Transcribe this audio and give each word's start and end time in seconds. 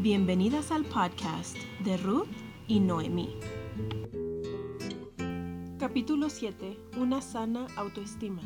Bienvenidas 0.00 0.70
al 0.70 0.84
podcast 0.84 1.56
de 1.84 1.96
Ruth 1.96 2.28
y 2.68 2.78
Noemí. 2.78 3.34
Capítulo 5.76 6.30
7. 6.30 6.78
Una 7.00 7.20
sana 7.20 7.66
autoestima. 7.76 8.40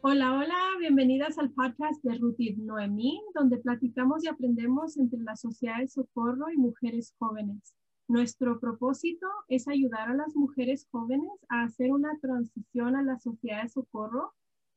Hola, 0.00 0.34
hola, 0.34 0.56
bienvenidas 0.80 1.38
al 1.38 1.52
podcast 1.52 2.02
de 2.02 2.18
Ruth 2.18 2.40
y 2.40 2.56
Noemí, 2.56 3.22
donde 3.32 3.58
platicamos 3.58 4.24
y 4.24 4.28
aprendemos 4.28 4.96
entre 4.96 5.20
la 5.20 5.36
sociedad 5.36 5.78
de 5.78 5.86
socorro 5.86 6.50
y 6.52 6.56
mujeres 6.56 7.14
jóvenes. 7.20 7.72
Nuestro 8.08 8.58
propósito 8.58 9.28
es 9.46 9.68
ayudar 9.68 10.08
a 10.08 10.14
las 10.14 10.34
mujeres 10.34 10.88
jóvenes 10.90 11.30
a 11.48 11.62
hacer 11.62 11.92
una 11.92 12.18
transición 12.20 12.96
a 12.96 13.02
la 13.04 13.16
sociedad 13.20 13.62
de 13.62 13.68
socorro 13.68 14.32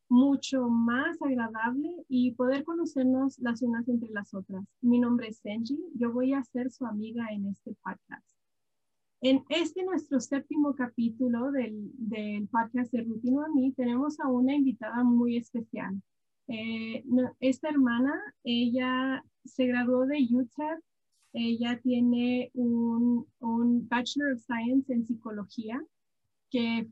mucho 0.09 0.67
más 0.67 1.21
agradable 1.21 1.89
y 2.09 2.31
poder 2.31 2.63
conocernos 2.63 3.39
las 3.39 3.61
unas 3.61 3.87
entre 3.87 4.09
las 4.09 4.33
otras. 4.33 4.65
Mi 4.81 4.99
nombre 4.99 5.29
es 5.29 5.37
Senji, 5.37 5.79
yo 5.93 6.11
voy 6.11 6.33
a 6.33 6.43
ser 6.43 6.71
su 6.71 6.85
amiga 6.85 7.27
en 7.31 7.45
este 7.47 7.75
podcast. 7.83 8.27
En 9.21 9.43
este 9.49 9.83
nuestro 9.83 10.19
séptimo 10.19 10.73
capítulo 10.75 11.51
del, 11.51 11.91
del 11.93 12.47
podcast 12.47 12.91
de 12.91 13.03
Rutino 13.03 13.43
a 13.43 13.49
mí, 13.49 13.71
tenemos 13.73 14.19
a 14.19 14.27
una 14.27 14.55
invitada 14.55 15.03
muy 15.03 15.37
especial. 15.37 16.01
Eh, 16.47 17.03
esta 17.39 17.69
hermana, 17.69 18.13
ella 18.43 19.23
se 19.45 19.67
graduó 19.67 20.05
de 20.07 20.27
UTEP, 20.31 20.79
ella 21.33 21.79
tiene 21.83 22.49
un, 22.53 23.27
un 23.39 23.87
Bachelor 23.87 24.33
of 24.33 24.41
Science 24.41 24.91
en 24.91 25.05
Psicología, 25.05 25.79
que 26.49 26.87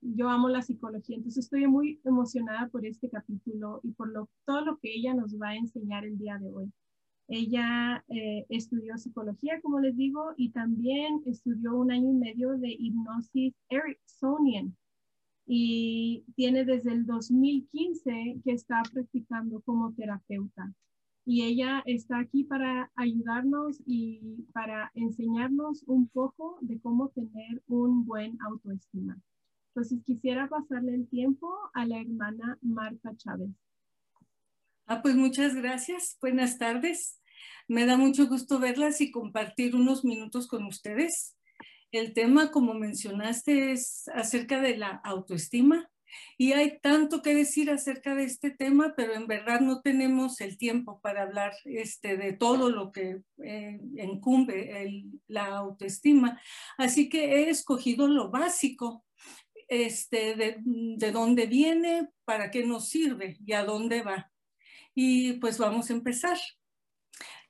yo 0.00 0.28
amo 0.28 0.48
la 0.48 0.62
psicología, 0.62 1.16
entonces 1.16 1.44
estoy 1.44 1.66
muy 1.66 2.00
emocionada 2.04 2.68
por 2.68 2.84
este 2.86 3.08
capítulo 3.08 3.80
y 3.82 3.92
por 3.92 4.08
lo, 4.10 4.28
todo 4.44 4.64
lo 4.64 4.78
que 4.78 4.94
ella 4.94 5.14
nos 5.14 5.34
va 5.40 5.50
a 5.50 5.56
enseñar 5.56 6.04
el 6.04 6.18
día 6.18 6.38
de 6.38 6.50
hoy. 6.50 6.72
Ella 7.28 8.04
eh, 8.08 8.44
estudió 8.50 8.98
psicología, 8.98 9.60
como 9.62 9.80
les 9.80 9.96
digo, 9.96 10.34
y 10.36 10.50
también 10.50 11.22
estudió 11.24 11.74
un 11.74 11.90
año 11.90 12.10
y 12.10 12.14
medio 12.14 12.58
de 12.58 12.76
hipnosis 12.78 13.54
ericksonian 13.70 14.76
y 15.46 16.24
tiene 16.36 16.64
desde 16.64 16.92
el 16.92 17.06
2015 17.06 18.40
que 18.44 18.52
está 18.52 18.82
practicando 18.92 19.60
como 19.62 19.92
terapeuta. 19.94 20.72
Y 21.26 21.42
ella 21.42 21.82
está 21.86 22.18
aquí 22.18 22.44
para 22.44 22.90
ayudarnos 22.96 23.80
y 23.86 24.44
para 24.52 24.90
enseñarnos 24.94 25.82
un 25.86 26.08
poco 26.08 26.58
de 26.60 26.78
cómo 26.80 27.08
tener 27.08 27.62
un 27.66 28.04
buen 28.04 28.38
autoestima. 28.42 29.18
Entonces 29.74 30.04
quisiera 30.06 30.48
pasarle 30.48 30.94
el 30.94 31.08
tiempo 31.08 31.52
a 31.72 31.84
la 31.84 31.98
hermana 32.00 32.56
Marta 32.62 33.10
Chávez. 33.16 33.50
Ah, 34.86 35.02
pues 35.02 35.16
muchas 35.16 35.56
gracias. 35.56 36.16
Buenas 36.20 36.58
tardes. 36.58 37.20
Me 37.66 37.84
da 37.84 37.96
mucho 37.96 38.28
gusto 38.28 38.60
verlas 38.60 39.00
y 39.00 39.10
compartir 39.10 39.74
unos 39.74 40.04
minutos 40.04 40.46
con 40.46 40.64
ustedes. 40.66 41.36
El 41.90 42.12
tema, 42.12 42.52
como 42.52 42.74
mencionaste, 42.74 43.72
es 43.72 44.08
acerca 44.14 44.60
de 44.60 44.76
la 44.76 45.00
autoestima. 45.02 45.90
Y 46.38 46.52
hay 46.52 46.78
tanto 46.78 47.20
que 47.20 47.34
decir 47.34 47.68
acerca 47.68 48.14
de 48.14 48.22
este 48.22 48.50
tema, 48.50 48.94
pero 48.96 49.14
en 49.14 49.26
verdad 49.26 49.60
no 49.60 49.80
tenemos 49.80 50.40
el 50.40 50.56
tiempo 50.56 51.00
para 51.00 51.22
hablar 51.22 51.52
este, 51.64 52.16
de 52.16 52.32
todo 52.32 52.70
lo 52.70 52.92
que 52.92 53.22
eh, 53.42 53.80
incumbe 53.96 55.02
la 55.26 55.46
autoestima. 55.46 56.40
Así 56.78 57.08
que 57.08 57.24
he 57.24 57.50
escogido 57.50 58.06
lo 58.06 58.30
básico 58.30 59.03
este, 59.74 60.34
de, 60.34 61.10
dónde 61.10 61.46
viene, 61.46 62.08
para 62.24 62.50
qué 62.50 62.64
nos 62.64 62.88
sirve 62.88 63.36
y 63.44 63.52
a 63.52 63.64
dónde 63.64 64.02
va. 64.02 64.30
Y 64.94 65.34
pues 65.34 65.58
vamos 65.58 65.90
a 65.90 65.92
empezar. 65.94 66.38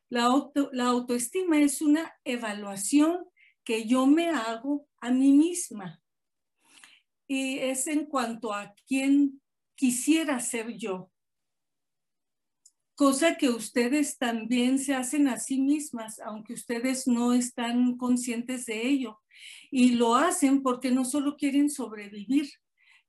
La, 0.09 0.31
la 0.73 0.85
autoestima 0.85 1.61
es 1.61 1.83
una 1.83 2.15
evaluación 2.25 3.27
que 3.65 3.87
yo 3.87 4.07
me 4.07 4.29
hago 4.29 4.89
a 5.01 5.11
mí 5.11 5.33
misma. 5.33 6.01
Y 7.27 7.59
es 7.59 7.87
en 7.87 8.07
cuanto 8.07 8.53
a 8.53 8.75
quién 8.87 9.41
quisiera 9.75 10.41
ser 10.41 10.77
yo. 10.77 11.11
Cosa 12.95 13.37
que 13.37 13.49
ustedes 13.49 14.19
también 14.19 14.79
se 14.79 14.95
hacen 14.95 15.27
a 15.27 15.39
sí 15.39 15.61
mismas, 15.61 16.21
aunque 16.21 16.53
ustedes 16.53 17.07
no 17.09 17.33
están 17.33 17.97
conscientes 17.97 18.67
de 18.67 18.87
ello. 18.87 19.21
Y 19.71 19.93
lo 19.93 20.15
hacen 20.15 20.63
porque 20.63 20.93
no 20.93 21.05
solo 21.05 21.37
quieren 21.37 21.71
sobrevivir, 21.71 22.51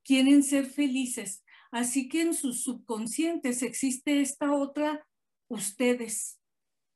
quieren 0.04 0.44
ser 0.44 0.66
felices. 0.66 1.44
Así 1.72 2.10
que 2.10 2.22
en 2.22 2.34
sus 2.34 2.64
subconscientes 2.64 3.62
existe 3.62 4.22
esta 4.22 4.54
otra 4.54 5.06
ustedes. 5.48 6.40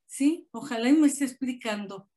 ¿Sí? 0.07 0.47
Ojalá 0.51 0.91
me 0.91 1.07
esté 1.07 1.25
explicando. 1.25 2.09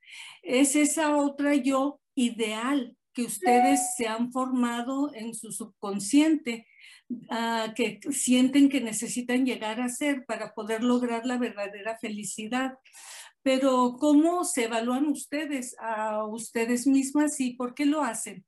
Es 0.43 0.77
esa 0.77 1.17
otra 1.17 1.55
yo 1.55 2.01
ideal 2.15 2.97
que 3.13 3.25
ustedes 3.25 3.95
se 3.97 4.07
han 4.07 4.33
formado 4.33 5.15
en 5.15 5.35
su 5.35 5.53
subconsciente, 5.53 6.67
uh, 7.31 7.75
que 7.75 8.01
sienten 8.11 8.69
que 8.69 8.81
necesitan 8.81 9.45
llegar 9.45 9.81
a 9.81 9.89
ser 9.89 10.25
para 10.27 10.55
poder 10.55 10.83
lograr 10.83 11.27
la 11.27 11.39
verdadera 11.39 11.99
felicidad. 11.99 12.79
Pero 13.43 13.97
¿cómo 13.99 14.45
se 14.45 14.65
evalúan 14.65 15.07
ustedes 15.07 15.77
a 15.81 16.25
ustedes 16.25 16.87
mismas 16.87 17.41
y 17.41 17.55
por 17.55 17.75
qué 17.75 17.87
lo 17.87 18.03
hacen? 18.03 18.45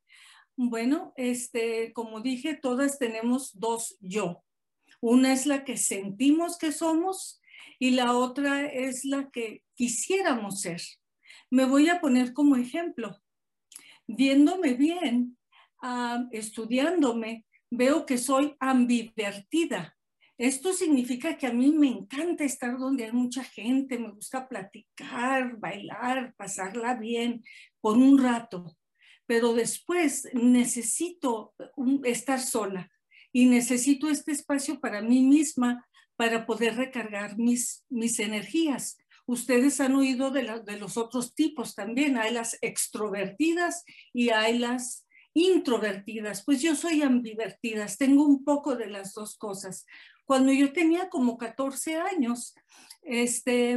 Bueno, 0.57 1.13
este, 1.17 1.93
como 1.93 2.21
dije, 2.21 2.55
todas 2.55 2.99
tenemos 2.99 3.59
dos 3.59 3.97
yo. 4.01 4.45
Una 5.01 5.33
es 5.33 5.47
la 5.47 5.65
que 5.65 5.77
sentimos 5.77 6.59
que 6.59 6.71
somos 6.71 7.41
y 7.79 7.91
la 7.91 8.17
otra 8.17 8.67
es 8.67 9.05
la 9.05 9.31
que 9.31 9.63
quisiéramos 9.75 10.61
ser. 10.61 10.81
Me 11.51 11.65
voy 11.65 11.89
a 11.89 12.01
poner 12.01 12.33
como 12.33 12.57
ejemplo. 12.57 13.21
Viéndome 14.07 14.75
bien, 14.75 15.37
uh, 15.83 16.29
estudiándome, 16.31 17.45
veo 17.71 18.07
que 18.07 18.19
soy 18.19 18.57
ambivertida. 18.61 19.97
Esto 20.37 20.73
significa 20.73 21.37
que 21.37 21.47
a 21.47 21.53
mí 21.53 21.71
me 21.71 21.87
encanta 21.87 22.45
estar 22.45 22.77
donde 22.77 23.05
hay 23.05 23.13
mucha 23.13 23.45
gente, 23.45 23.99
me 23.99 24.11
gusta 24.11 24.49
platicar, 24.49 25.59
bailar, 25.59 26.35
pasarla 26.37 26.95
bien 26.95 27.45
por 27.81 27.97
un 27.97 28.21
rato, 28.21 28.77
pero 29.27 29.55
después 29.55 30.29
necesito 30.33 31.55
estar 32.03 32.41
sola 32.41 32.91
y 33.33 33.47
necesito 33.47 34.09
este 34.09 34.33
espacio 34.33 34.81
para 34.81 35.03
mí 35.03 35.23
misma 35.23 35.87
para 36.17 36.47
poder 36.47 36.77
recargar 36.77 37.39
mis, 37.39 37.85
mis 37.89 38.19
energías. 38.19 38.99
Ustedes 39.27 39.81
han 39.81 39.95
oído 39.95 40.31
de, 40.31 40.63
de 40.65 40.79
los 40.79 40.97
otros 40.97 41.35
tipos 41.35 41.75
también, 41.75 42.19
hay 42.19 42.33
las 42.33 42.59
extrovertidas 42.61 43.85
y 44.13 44.31
hay 44.31 44.59
las 44.59 45.04
introvertidas, 45.35 46.45
pues 46.45 46.63
yo 46.63 46.75
soy 46.77 47.03
ambivertidas, 47.03 47.99
tengo 47.99 48.25
un 48.25 48.45
poco 48.45 48.77
de 48.77 48.87
las 48.87 49.13
dos 49.13 49.37
cosas. 49.37 49.85
Cuando 50.25 50.53
yo 50.53 50.73
tenía 50.73 51.11
como 51.11 51.37
14 51.37 51.97
años, 51.97 52.55
este, 53.03 53.77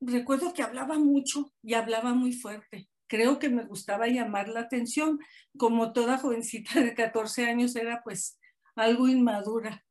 recuerdo 0.00 0.54
que 0.54 0.62
hablaba 0.62 0.98
mucho 0.98 1.52
y 1.62 1.74
hablaba 1.74 2.14
muy 2.14 2.32
fuerte. 2.32 2.88
Creo 3.08 3.38
que 3.38 3.48
me 3.48 3.64
gustaba 3.64 4.06
llamar 4.06 4.48
la 4.48 4.60
atención. 4.60 5.18
Como 5.56 5.92
toda 5.92 6.18
jovencita 6.18 6.80
de 6.80 6.94
14 6.94 7.46
años 7.46 7.76
era 7.76 8.02
pues 8.02 8.38
algo 8.74 9.08
inmadura. 9.08 9.84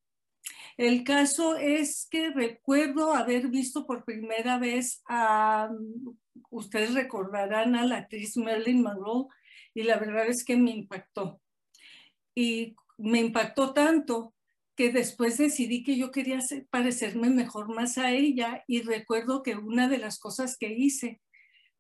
El 0.78 1.04
caso 1.04 1.56
es 1.56 2.08
que 2.10 2.30
recuerdo 2.30 3.14
haber 3.14 3.48
visto 3.48 3.88
por 3.88 4.06
primera 4.06 4.60
vez 4.60 5.02
a, 5.08 5.70
ustedes 6.50 6.94
recordarán 6.94 7.76
a 7.76 7.86
la 7.86 7.98
actriz 7.98 8.38
Marilyn 8.38 8.82
Monroe, 8.82 9.28
y 9.74 9.84
la 9.84 9.98
verdad 9.98 10.28
es 10.28 10.44
que 10.44 10.58
me 10.58 10.72
impactó. 10.72 11.42
Y 12.34 12.76
me 12.98 13.20
impactó 13.20 13.74
tanto 13.74 14.34
que 14.76 14.92
después 14.92 15.38
decidí 15.38 15.84
que 15.84 15.98
yo 15.98 16.12
quería 16.12 16.40
parecerme 16.70 17.30
mejor 17.30 17.74
más 17.74 17.98
a 17.98 18.12
ella 18.12 18.64
y 18.68 18.82
recuerdo 18.82 19.42
que 19.42 19.56
una 19.56 19.88
de 19.88 19.98
las 19.98 20.20
cosas 20.20 20.58
que 20.58 20.72
hice 20.72 21.20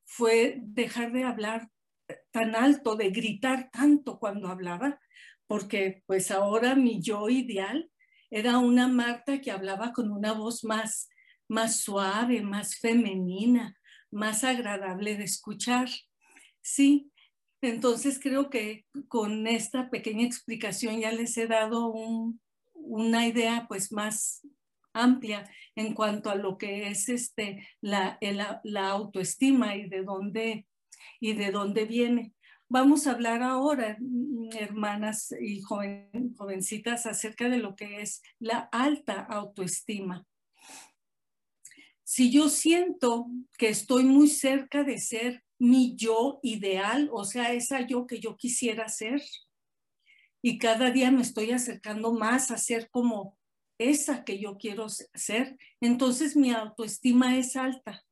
fue 0.03 0.57
dejar 0.61 1.11
de 1.11 1.23
hablar 1.23 1.69
tan 2.31 2.55
alto, 2.55 2.95
de 2.95 3.09
gritar 3.09 3.69
tanto 3.71 4.17
cuando 4.17 4.47
hablaba, 4.47 4.99
porque 5.45 6.03
pues 6.07 6.31
ahora 6.31 6.75
mi 6.75 7.01
yo 7.01 7.29
ideal 7.29 7.89
era 8.29 8.57
una 8.57 8.87
Marta 8.87 9.41
que 9.41 9.51
hablaba 9.51 9.93
con 9.93 10.11
una 10.11 10.33
voz 10.33 10.63
más, 10.63 11.09
más 11.47 11.81
suave, 11.81 12.41
más 12.41 12.77
femenina, 12.77 13.75
más 14.17 14.43
agradable 14.43 15.15
de 15.15 15.23
escuchar. 15.23 15.87
Sí, 16.61 17.11
entonces 17.61 18.19
creo 18.21 18.49
que 18.49 18.85
con 19.07 19.47
esta 19.47 19.89
pequeña 19.89 20.25
explicación 20.25 20.99
ya 20.99 21.11
les 21.11 21.37
he 21.37 21.47
dado 21.47 21.87
un, 21.87 22.41
una 22.73 23.27
idea 23.27 23.65
pues 23.67 23.91
más 23.91 24.45
amplia 24.93 25.49
en 25.75 25.93
cuanto 25.93 26.29
a 26.29 26.35
lo 26.35 26.57
que 26.57 26.87
es 26.87 27.07
este, 27.09 27.67
la, 27.81 28.17
la 28.63 28.89
autoestima 28.89 29.75
y 29.75 29.87
de, 29.87 30.03
dónde, 30.03 30.67
y 31.19 31.33
de 31.33 31.51
dónde 31.51 31.85
viene. 31.85 32.33
Vamos 32.69 33.07
a 33.07 33.11
hablar 33.11 33.43
ahora, 33.43 33.97
hermanas 34.59 35.33
y 35.39 35.61
jovencitas, 35.61 37.05
acerca 37.05 37.47
de 37.47 37.59
lo 37.59 37.75
que 37.75 38.01
es 38.01 38.21
la 38.39 38.67
alta 38.73 39.21
autoestima. 39.21 40.25
Si 42.09 42.31
yo 42.31 42.47
siento 42.47 43.27
que 43.57 43.67
estoy 43.67 44.05
muy 44.05 44.29
cerca 44.29 44.85
de 44.85 44.97
ser 44.97 45.43
mi 45.59 45.93
yo 45.97 46.39
ideal, 46.41 47.09
o 47.11 47.25
sea, 47.25 47.51
esa 47.51 47.85
yo 47.85 48.07
que 48.07 48.21
yo 48.21 48.37
quisiera 48.37 48.87
ser, 48.87 49.21
y 50.41 50.57
cada 50.57 50.89
día 50.91 51.11
me 51.11 51.21
estoy 51.21 51.51
acercando 51.51 52.13
más 52.13 52.49
a 52.49 52.57
ser 52.57 52.89
como 52.91 53.37
esa 53.77 54.23
que 54.23 54.39
yo 54.39 54.57
quiero 54.57 54.87
ser, 54.87 55.57
entonces 55.81 56.37
mi 56.37 56.51
autoestima 56.51 57.37
es 57.37 57.57
alta. 57.57 58.05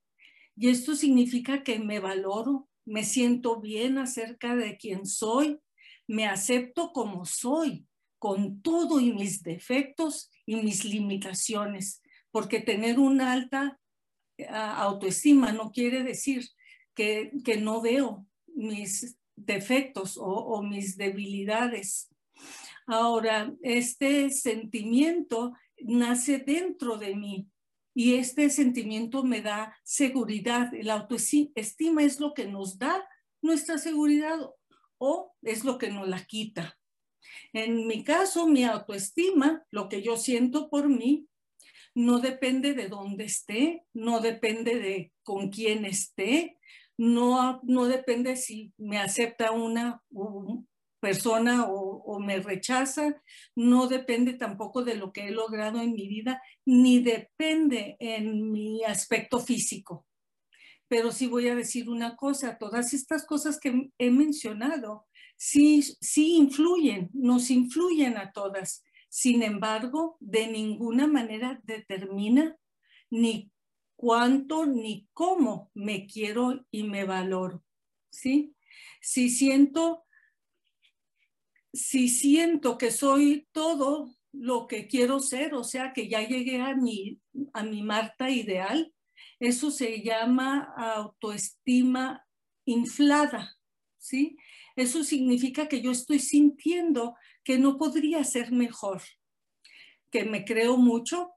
Y 0.57 0.67
esto 0.67 0.93
significa 0.97 1.63
que 1.63 1.79
me 1.79 2.01
valoro, 2.01 2.67
me 2.83 3.05
siento 3.05 3.61
bien 3.61 3.97
acerca 3.97 4.57
de 4.57 4.75
quién 4.75 5.05
soy, 5.05 5.57
me 6.05 6.27
acepto 6.27 6.91
como 6.91 7.23
soy, 7.23 7.87
con 8.19 8.61
todo 8.61 8.99
y 8.99 9.13
mis 9.13 9.41
defectos 9.41 10.29
y 10.45 10.57
mis 10.57 10.83
limitaciones, 10.83 12.01
porque 12.31 12.59
tener 12.59 12.99
una 12.99 13.31
alta 13.31 13.79
autoestima 14.49 15.51
no 15.51 15.71
quiere 15.71 16.03
decir 16.03 16.47
que, 16.93 17.31
no 17.59 17.81
veo 17.81 18.25
mis 18.47 19.17
defectos 19.35 20.17
o 20.17 20.61
mis 20.63 20.97
debilidades. 20.97 22.09
Ahora, 22.87 23.53
este 23.61 24.29
sentimiento 24.29 25.53
nace 25.79 26.37
dentro 26.37 26.97
de 26.97 27.15
mí 27.15 27.47
y 27.95 28.15
este 28.15 28.49
sentimiento 28.49 29.23
me 29.23 29.41
da 29.41 29.75
seguridad. 29.83 30.71
La 30.81 30.95
autoestima 30.95 32.03
es 32.03 32.19
lo 32.19 32.33
que 32.33 32.45
nos 32.45 32.77
da 32.77 33.07
nuestra 33.41 33.77
seguridad 33.77 34.39
o 34.97 35.33
es 35.41 35.63
lo 35.63 35.77
que 35.77 35.89
nos 35.89 36.07
la 36.07 36.23
quita. 36.25 36.77
En 37.53 37.87
mi 37.87 38.03
caso, 38.03 38.47
mi 38.47 38.65
autoestima, 38.65 39.65
lo 39.71 39.89
que 39.89 40.01
yo 40.01 40.17
siento 40.17 40.69
por 40.69 40.89
mí, 40.89 41.27
no 41.95 42.19
depende 42.19 42.73
de 42.73 42.87
dónde 42.87 43.25
esté, 43.25 43.85
no 43.93 44.19
depende 44.19 44.79
de 44.79 45.13
con 45.23 45.49
quién 45.49 45.85
esté, 45.85 46.59
no, 46.97 47.59
no 47.63 47.85
depende 47.85 48.35
si 48.35 48.73
me 48.77 48.99
acepta 48.99 49.51
una, 49.51 50.03
persona 51.05 51.67
o, 51.67 52.19
me 52.19 52.39
rechaza, 52.39 53.21
no 53.55 53.87
depende 53.87 54.33
tampoco 54.33 54.83
de 54.83 54.95
lo 54.95 55.11
que 55.11 55.27
he 55.27 55.31
logrado 55.31 55.79
en 55.79 55.93
mi 55.93 56.07
vida, 56.07 56.41
ni 56.65 56.99
depende 56.99 57.95
en 57.99 58.51
mi 58.51 58.83
aspecto 58.83 59.39
físico. 59.39 60.07
Pero 60.87 61.11
sí 61.11 61.27
voy 61.27 61.47
a 61.47 61.55
decir 61.55 61.89
una 61.89 62.15
cosa, 62.15 62.57
todas 62.57 62.93
estas 62.93 63.23
cosas 63.25 63.59
que 63.59 63.91
he 63.99 64.09
mencionado, 64.09 65.05
sí, 65.37 65.83
sí 66.01 66.37
influyen, 66.37 67.11
nos 67.13 67.51
influyen 67.51 68.17
a 68.17 68.31
todas. 68.31 68.83
Sin 69.15 69.43
embargo, 69.43 70.17
de 70.19 70.45
ninguna 70.47 71.07
manera 71.07 71.61
determina 71.63 72.57
ni 73.09 73.49
cuánto 73.95 74.65
ni 74.65 75.07
cómo 75.13 75.71
me 75.73 76.05
quiero 76.05 76.65
y 76.69 76.83
me 76.83 77.05
valoro. 77.05 77.63
¿Sí? 78.09 78.57
Si 78.99 79.29
siento 79.29 80.03
si 81.71 82.09
siento 82.09 82.77
que 82.77 82.91
soy 82.91 83.47
todo 83.53 84.13
lo 84.33 84.67
que 84.67 84.85
quiero 84.85 85.21
ser, 85.21 85.53
o 85.53 85.63
sea, 85.63 85.93
que 85.93 86.09
ya 86.09 86.19
llegué 86.27 86.59
a 86.59 86.75
mi, 86.75 87.21
a 87.53 87.63
mi 87.63 87.83
Marta 87.83 88.29
ideal, 88.29 88.93
eso 89.39 89.71
se 89.71 90.01
llama 90.03 90.73
autoestima 90.75 92.27
inflada, 92.65 93.55
¿sí? 93.97 94.35
Eso 94.75 95.03
significa 95.03 95.67
que 95.67 95.81
yo 95.81 95.91
estoy 95.91 96.19
sintiendo 96.19 97.15
que 97.43 97.57
no 97.57 97.77
podría 97.77 98.23
ser 98.23 98.51
mejor, 98.51 99.01
que 100.11 100.25
me 100.25 100.45
creo 100.45 100.77
mucho 100.77 101.31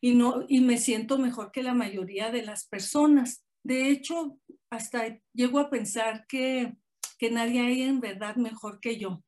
y, 0.00 0.14
no, 0.14 0.44
y 0.48 0.60
me 0.60 0.78
siento 0.78 1.18
mejor 1.18 1.50
que 1.52 1.62
la 1.62 1.74
mayoría 1.74 2.30
de 2.30 2.42
las 2.42 2.66
personas. 2.66 3.44
De 3.62 3.90
hecho, 3.90 4.38
hasta 4.70 5.18
llego 5.32 5.58
a 5.58 5.70
pensar 5.70 6.26
que, 6.28 6.74
que 7.18 7.30
nadie 7.30 7.60
hay 7.60 7.82
en 7.82 8.00
verdad 8.00 8.36
mejor 8.36 8.80
que 8.80 8.98
yo 8.98 9.22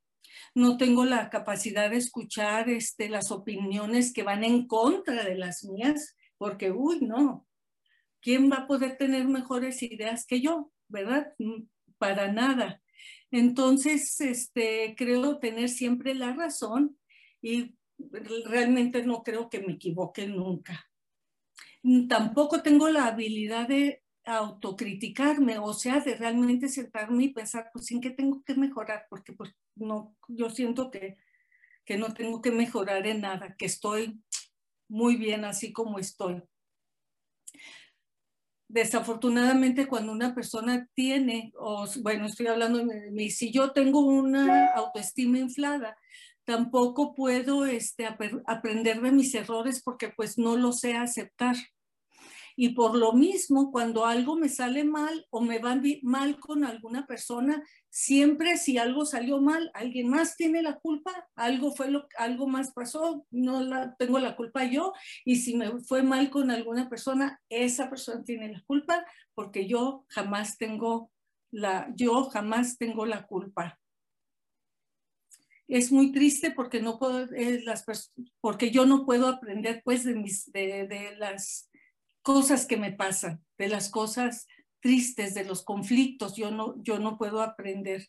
no 0.55 0.77
tengo 0.77 1.05
la 1.05 1.31
capacidad 1.31 1.91
de 1.91 1.97
escuchar 1.97 2.69
este, 2.69 3.09
las 3.09 3.31
opiniones 3.31 4.13
que 4.13 4.23
van 4.23 4.45
en 4.45 4.67
contra 4.67 5.25
de 5.25 5.37
las 5.37 5.65
mías, 5.65 6.17
porque, 6.39 6.71
uy, 6.71 7.01
no, 7.01 7.47
¿quién 8.21 8.51
va 8.51 8.57
a 8.57 8.67
poder 8.67 8.97
tener 8.97 9.27
mejores 9.27 9.83
ideas 9.83 10.27
que 10.27 10.41
yo? 10.41 10.73
¿Verdad? 10.89 11.33
Mm, 11.39 11.63
para 11.99 12.33
nada. 12.33 12.83
Entonces, 13.31 14.21
este, 14.21 14.95
creo 14.97 15.39
tener 15.39 15.69
siempre 15.69 16.15
la 16.15 16.33
razón 16.33 16.99
y 17.41 17.77
realmente 18.45 19.05
no 19.05 19.23
creo 19.23 19.49
que 19.49 19.61
me 19.61 19.75
equivoque 19.75 20.27
nunca. 20.27 20.91
Tampoco 22.09 22.63
tengo 22.63 22.89
la 22.89 23.07
habilidad 23.07 23.69
de 23.69 24.03
autocriticarme, 24.25 25.59
o 25.59 25.73
sea, 25.73 26.01
de 26.01 26.15
realmente 26.15 26.69
sentarme 26.69 27.25
y 27.25 27.29
pensar, 27.33 27.71
pues, 27.73 27.91
¿en 27.91 28.01
qué 28.01 28.11
tengo 28.11 28.43
que 28.45 28.55
mejorar? 28.55 29.07
Porque 29.09 29.33
pues, 29.33 29.55
no, 29.77 30.17
yo 30.29 30.51
siento 30.51 30.91
que, 30.91 31.17
que 31.85 31.97
no 31.97 32.13
tengo 32.13 32.43
que 32.43 32.51
mejorar 32.51 33.07
en 33.07 33.23
nada, 33.23 33.57
que 33.57 33.67
estoy 33.67 34.23
muy 34.89 35.17
bien 35.17 35.45
así 35.45 35.73
como 35.73 35.99
estoy. 35.99 36.43
Desafortunadamente, 38.73 39.89
cuando 39.89 40.13
una 40.13 40.33
persona 40.33 40.89
tiene, 40.95 41.53
o 41.59 41.87
bueno, 42.03 42.27
estoy 42.27 42.47
hablando 42.47 42.79
de 42.79 43.11
mí, 43.11 43.29
si 43.29 43.51
yo 43.51 43.73
tengo 43.73 43.99
una 43.99 44.67
autoestima 44.75 45.39
inflada, 45.39 45.97
tampoco 46.45 47.13
puedo 47.13 47.67
este, 47.67 48.07
aprender 48.47 49.01
de 49.01 49.11
mis 49.11 49.35
errores 49.35 49.83
porque 49.83 50.11
pues 50.17 50.39
no 50.39 50.57
lo 50.57 50.73
sé 50.73 50.95
aceptar. 50.95 51.57
Y 52.63 52.75
por 52.75 52.95
lo 52.95 53.15
mismo, 53.15 53.73
cuando 53.73 54.05
algo 54.05 54.37
me 54.37 54.51
sale 54.51 54.85
mal 54.85 55.27
o 55.31 55.41
me 55.41 55.61
va 55.61 55.81
mal 56.03 56.39
con 56.39 56.63
alguna 56.63 57.07
persona, 57.07 57.65
siempre 57.89 58.59
si 58.59 58.77
algo 58.77 59.07
salió 59.07 59.41
mal, 59.41 59.71
alguien 59.73 60.11
más 60.11 60.37
tiene 60.37 60.61
la 60.61 60.79
culpa, 60.79 61.27
algo 61.37 61.75
fue 61.75 61.91
lo 61.91 62.07
algo 62.19 62.47
más 62.47 62.75
pasó, 62.75 63.27
no 63.31 63.63
la 63.63 63.97
tengo 63.97 64.19
la 64.19 64.37
culpa 64.37 64.65
yo 64.65 64.93
y 65.25 65.37
si 65.37 65.57
me 65.57 65.81
fue 65.81 66.03
mal 66.03 66.29
con 66.29 66.51
alguna 66.51 66.91
persona, 66.91 67.41
esa 67.49 67.89
persona 67.89 68.23
tiene 68.25 68.53
la 68.53 68.61
culpa 68.67 69.07
porque 69.35 69.67
yo 69.67 70.05
jamás 70.09 70.59
tengo 70.59 71.11
la 71.51 71.91
yo 71.97 72.25
jamás 72.25 72.77
tengo 72.77 73.07
la 73.07 73.27
culpa. 73.27 73.81
Es 75.67 75.91
muy 75.91 76.13
triste 76.13 76.51
porque 76.51 76.83
no 76.83 76.99
puedo 76.99 77.21
eh, 77.35 77.63
las 77.65 77.87
porque 78.43 78.71
yo 78.71 78.85
no 78.85 79.07
puedo 79.07 79.29
aprender 79.29 79.81
pues 79.83 80.05
de 80.05 80.15
mis 80.15 80.53
de, 80.53 80.87
de 80.87 81.17
las 81.17 81.70
cosas 82.23 82.67
que 82.67 82.77
me 82.77 82.93
pasan, 82.93 83.45
de 83.59 83.69
las 83.69 83.91
cosas 83.91 84.47
tristes, 84.81 85.35
de 85.35 85.45
los 85.45 85.63
conflictos, 85.63 86.37
yo 86.37 86.51
no, 86.51 86.83
yo 86.83 86.99
no 86.99 87.19
puedo 87.19 87.43
aprender. 87.43 88.09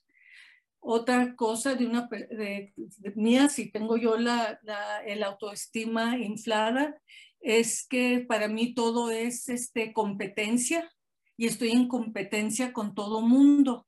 Otra 0.80 1.36
cosa 1.36 1.75
de 1.75 1.86
una 1.86 2.08
de, 2.08 2.74
mía, 3.15 3.50
si 3.50 3.72
tengo 3.72 3.98
yo 3.98 4.18
la, 4.18 4.60
la 4.63 5.03
el 5.06 5.24
autoestima 5.24 6.18
inflada, 6.18 7.00
es 7.39 7.86
que 7.88 8.25
para 8.27 8.48
mí 8.48 8.74
todo 8.74 9.12
es 9.12 9.50
este, 9.50 9.94
competencia 9.94 10.89
y 11.38 11.48
estoy 11.48 11.72
en 11.72 11.88
competencia 11.88 12.72
con 12.74 12.94
todo 12.96 13.22
mundo. 13.22 13.88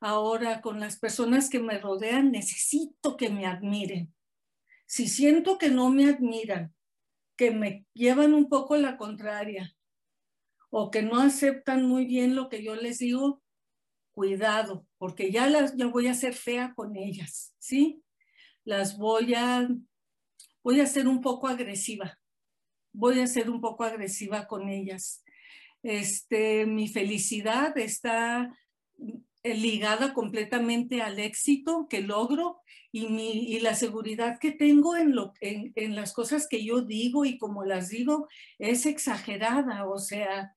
Ahora, 0.00 0.62
con 0.62 0.80
las 0.80 0.98
personas 0.98 1.50
que 1.50 1.60
me 1.60 1.78
rodean, 1.78 2.32
necesito 2.32 3.16
que 3.16 3.28
me 3.28 3.46
admiren. 3.46 4.14
Si 4.86 5.06
siento 5.08 5.58
que 5.58 5.68
no 5.68 5.90
me 5.90 6.06
admiran, 6.06 6.74
que 7.40 7.50
me 7.50 7.86
llevan 7.94 8.34
un 8.34 8.50
poco 8.50 8.76
la 8.76 8.98
contraria 8.98 9.74
o 10.68 10.90
que 10.90 11.00
no 11.00 11.22
aceptan 11.22 11.86
muy 11.86 12.04
bien 12.04 12.34
lo 12.34 12.50
que 12.50 12.62
yo 12.62 12.76
les 12.76 12.98
digo, 12.98 13.42
cuidado, 14.12 14.86
porque 14.98 15.32
ya 15.32 15.48
las 15.48 15.74
ya 15.74 15.86
voy 15.86 16.08
a 16.08 16.12
ser 16.12 16.34
fea 16.34 16.74
con 16.76 16.96
ellas, 16.96 17.54
¿sí? 17.58 18.02
Las 18.62 18.98
voy 18.98 19.32
a 19.32 19.66
voy 20.62 20.80
a 20.82 20.86
ser 20.86 21.08
un 21.08 21.22
poco 21.22 21.48
agresiva. 21.48 22.18
Voy 22.92 23.20
a 23.20 23.26
ser 23.26 23.48
un 23.48 23.62
poco 23.62 23.84
agresiva 23.84 24.46
con 24.46 24.68
ellas. 24.68 25.24
Este, 25.82 26.66
mi 26.66 26.88
felicidad 26.88 27.78
está 27.78 28.54
ligada 29.42 30.12
completamente 30.12 31.02
al 31.02 31.18
éxito 31.18 31.86
que 31.88 32.02
logro 32.02 32.60
y, 32.92 33.08
mi, 33.08 33.30
y 33.30 33.60
la 33.60 33.74
seguridad 33.74 34.38
que 34.38 34.52
tengo 34.52 34.96
en, 34.96 35.14
lo, 35.14 35.32
en, 35.40 35.72
en, 35.76 35.94
las 35.94 36.12
cosas 36.12 36.46
que 36.48 36.64
yo 36.64 36.82
digo 36.82 37.24
y 37.24 37.38
como 37.38 37.64
las 37.64 37.88
digo 37.88 38.28
es 38.58 38.84
exagerada. 38.86 39.88
O 39.88 39.98
sea, 39.98 40.56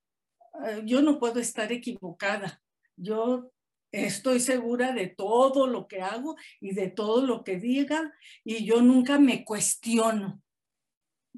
eh, 0.66 0.82
yo 0.86 1.02
no 1.02 1.20
puedo 1.20 1.40
estar 1.40 1.72
equivocada. 1.72 2.62
Yo 2.96 3.52
estoy 3.92 4.40
segura 4.40 4.92
de 4.92 5.08
todo 5.08 5.68
lo 5.68 5.88
que 5.88 6.02
hago 6.02 6.36
y 6.60 6.74
de 6.74 6.90
todo 6.90 7.26
lo 7.26 7.44
que 7.44 7.58
diga 7.58 8.14
y 8.44 8.66
yo 8.66 8.82
nunca 8.82 9.20
me 9.20 9.46
cuestiono. 9.46 10.42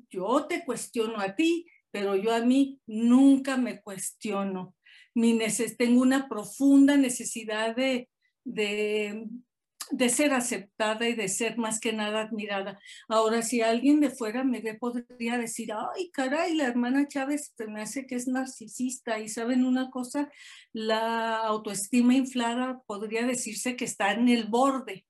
Yo 0.10 0.46
te 0.48 0.64
cuestiono 0.66 1.20
a 1.20 1.36
ti, 1.36 1.68
pero 1.92 2.16
yo 2.16 2.34
a 2.34 2.40
mí 2.40 2.80
nunca 2.86 3.58
me 3.58 3.82
cuestiono 3.82 4.75
mi 5.16 5.40
tengo 5.78 6.02
una 6.02 6.28
profunda 6.28 6.98
necesidad 6.98 7.76
de, 7.76 8.10
de, 8.44 10.10
ser 10.10 10.34
aceptada 10.34 11.08
y 11.08 11.16
de 11.16 11.30
ser 11.30 11.58
más 11.58 11.80
que 11.80 11.94
nada 11.94 12.22
admirada. 12.22 12.80
Ahora, 13.08 13.42
si 13.42 13.62
alguien 13.62 14.02
de 14.02 14.10
fuera 14.10 14.44
me 14.44 14.62
podría 14.76 15.38
decir, 15.38 15.70
ay, 15.72 16.12
caray, 16.12 16.54
la 16.56 16.68
hermana 16.68 17.08
Chávez 17.08 17.54
se 17.58 17.68
me 17.68 17.82
hace 17.82 18.06
que 18.06 18.16
es 18.16 18.28
narcisista. 18.28 19.20
Y 19.20 19.30
saben 19.30 19.66
una 19.66 19.90
cosa, 19.90 20.30
la 20.74 21.38
autoestima 21.38 22.14
inflada 22.14 22.82
podría 22.86 23.26
decirse 23.26 23.76
que 23.78 23.86
está 23.86 24.12
en 24.12 24.28
el 24.28 24.46
borde 24.46 25.06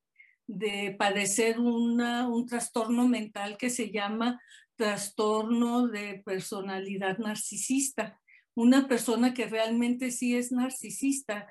de 0.48 0.96
padecer 1.00 1.60
una, 1.60 2.30
un 2.30 2.46
trastorno 2.46 3.08
mental 3.08 3.58
que 3.58 3.72
se 3.72 3.92
llama 3.92 4.40
trastorno 4.76 5.88
de 5.88 6.22
personalidad 6.24 7.18
narcisista. 7.18 8.22
Una 8.56 8.88
persona 8.88 9.34
que 9.34 9.48
realmente 9.48 10.12
sí 10.12 10.36
es 10.36 10.52
narcisista 10.52 11.48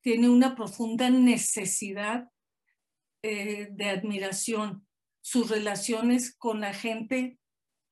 tiene 0.00 0.28
una 0.28 0.54
profunda 0.54 1.10
necesidad 1.10 2.28
eh, 3.22 3.68
de 3.70 3.88
admiración. 3.90 4.86
Sus 5.20 5.50
relaciones 5.50 6.34
con 6.36 6.60
la 6.60 6.72
gente 6.72 7.38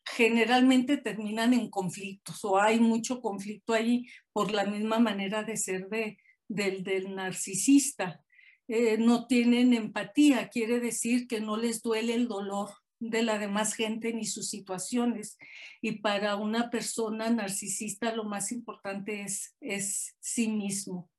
generalmente 0.06 0.96
terminan 0.96 1.52
en 1.52 1.68
conflictos 1.68 2.42
o 2.44 2.58
hay 2.58 2.80
mucho 2.80 3.20
conflicto 3.20 3.74
ahí 3.74 4.06
por 4.32 4.52
la 4.52 4.64
misma 4.64 4.98
manera 4.98 5.42
de 5.42 5.56
ser 5.56 5.88
de, 5.88 6.18
del, 6.48 6.82
del 6.82 7.14
narcisista. 7.14 8.24
Eh, 8.68 8.96
no 8.98 9.26
tienen 9.26 9.74
empatía, 9.74 10.48
quiere 10.48 10.80
decir 10.80 11.26
que 11.26 11.40
no 11.40 11.56
les 11.56 11.82
duele 11.82 12.14
el 12.14 12.28
dolor 12.28 12.70
de 13.00 13.22
la 13.22 13.38
demás 13.38 13.74
gente 13.74 14.12
ni 14.12 14.24
sus 14.24 14.48
situaciones. 14.48 15.38
Y 15.80 16.00
para 16.00 16.36
una 16.36 16.70
persona 16.70 17.30
narcisista 17.30 18.14
lo 18.14 18.24
más 18.24 18.52
importante 18.52 19.22
es, 19.22 19.56
es 19.60 20.16
sí 20.20 20.48
mismo. 20.48 21.10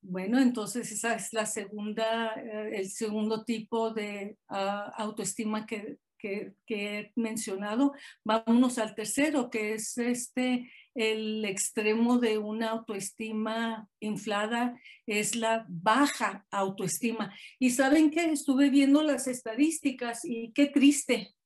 Bueno, 0.00 0.38
entonces 0.38 0.92
esa 0.92 1.14
es 1.14 1.32
la 1.32 1.44
segunda, 1.44 2.32
eh, 2.34 2.78
el 2.78 2.88
segundo 2.88 3.44
tipo 3.44 3.90
de 3.90 4.38
ah, 4.48 4.92
autoestima 4.96 5.66
que, 5.66 5.98
que, 6.18 6.54
he 6.68 7.12
mencionado. 7.16 7.92
Vámonos 8.24 8.78
al 8.78 8.94
tercero, 8.94 9.50
que 9.50 9.74
es 9.74 9.98
este, 9.98 10.70
el 10.98 11.44
extremo 11.44 12.18
de 12.18 12.38
una 12.38 12.70
autoestima 12.70 13.88
inflada, 14.00 14.76
es 15.06 15.36
la 15.36 15.64
baja 15.68 16.44
autoestima. 16.50 17.32
Y 17.60 17.70
saben 17.70 18.10
que 18.10 18.24
estuve 18.32 18.68
viendo 18.68 19.04
las 19.04 19.28
estadísticas 19.28 20.24
y 20.24 20.52
qué 20.52 20.66
triste. 20.66 21.36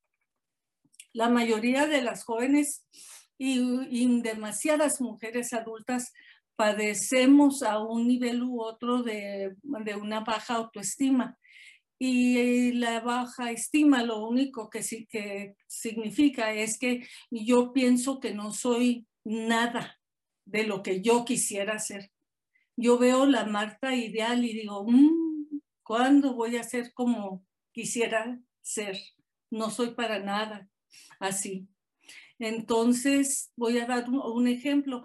La 1.13 1.29
mayoría 1.29 1.87
de 1.87 2.01
las 2.01 2.25
jóvenes 2.25 2.87
y, 3.37 3.61
y 3.91 4.23
demasiadas 4.23 5.03
mujeres 5.03 5.53
adultas 5.53 6.13
padecemos 6.57 7.63
a 7.63 7.79
un 7.79 8.09
nivel 8.09 8.43
u 8.43 8.63
otro 8.63 9.03
de, 9.03 9.55
una 10.01 10.21
baja 10.21 10.55
autoestima. 10.55 11.39
Y 11.99 12.73
la 12.73 13.01
baja 13.01 13.51
estima 13.51 14.03
lo 14.03 14.27
único 14.27 14.71
que, 14.71 14.83
sí, 14.83 15.07
que 15.07 15.57
significa 15.67 16.55
es 16.55 16.79
que 16.79 17.07
yo 17.31 17.75
pienso 17.75 18.19
que 18.19 18.33
no 18.33 18.53
soy 18.53 19.07
nada 19.25 20.01
de 20.45 20.65
lo 20.65 20.83
que 20.83 21.01
yo 21.01 21.25
quisiera 21.25 21.79
ser. 21.79 22.11
Yo 22.77 22.99
veo 22.99 23.27
la 23.27 23.45
Marta 23.45 23.95
ideal 23.95 24.45
y 24.45 24.53
digo, 24.53 24.85
mm, 24.87 25.61
¿cuándo 25.83 26.35
voy 26.35 26.57
a 26.57 26.63
ser 26.63 26.93
como 26.95 27.45
quisiera 27.73 28.41
ser? 28.63 28.99
No 29.51 29.71
soy 29.71 29.95
para 29.95 30.19
nada 30.19 30.69
así. 31.21 31.69
Entonces, 32.39 33.53
voy 33.57 33.79
a 33.79 33.87
dar 33.87 34.09
un 34.09 34.49
ejemplo 34.49 35.05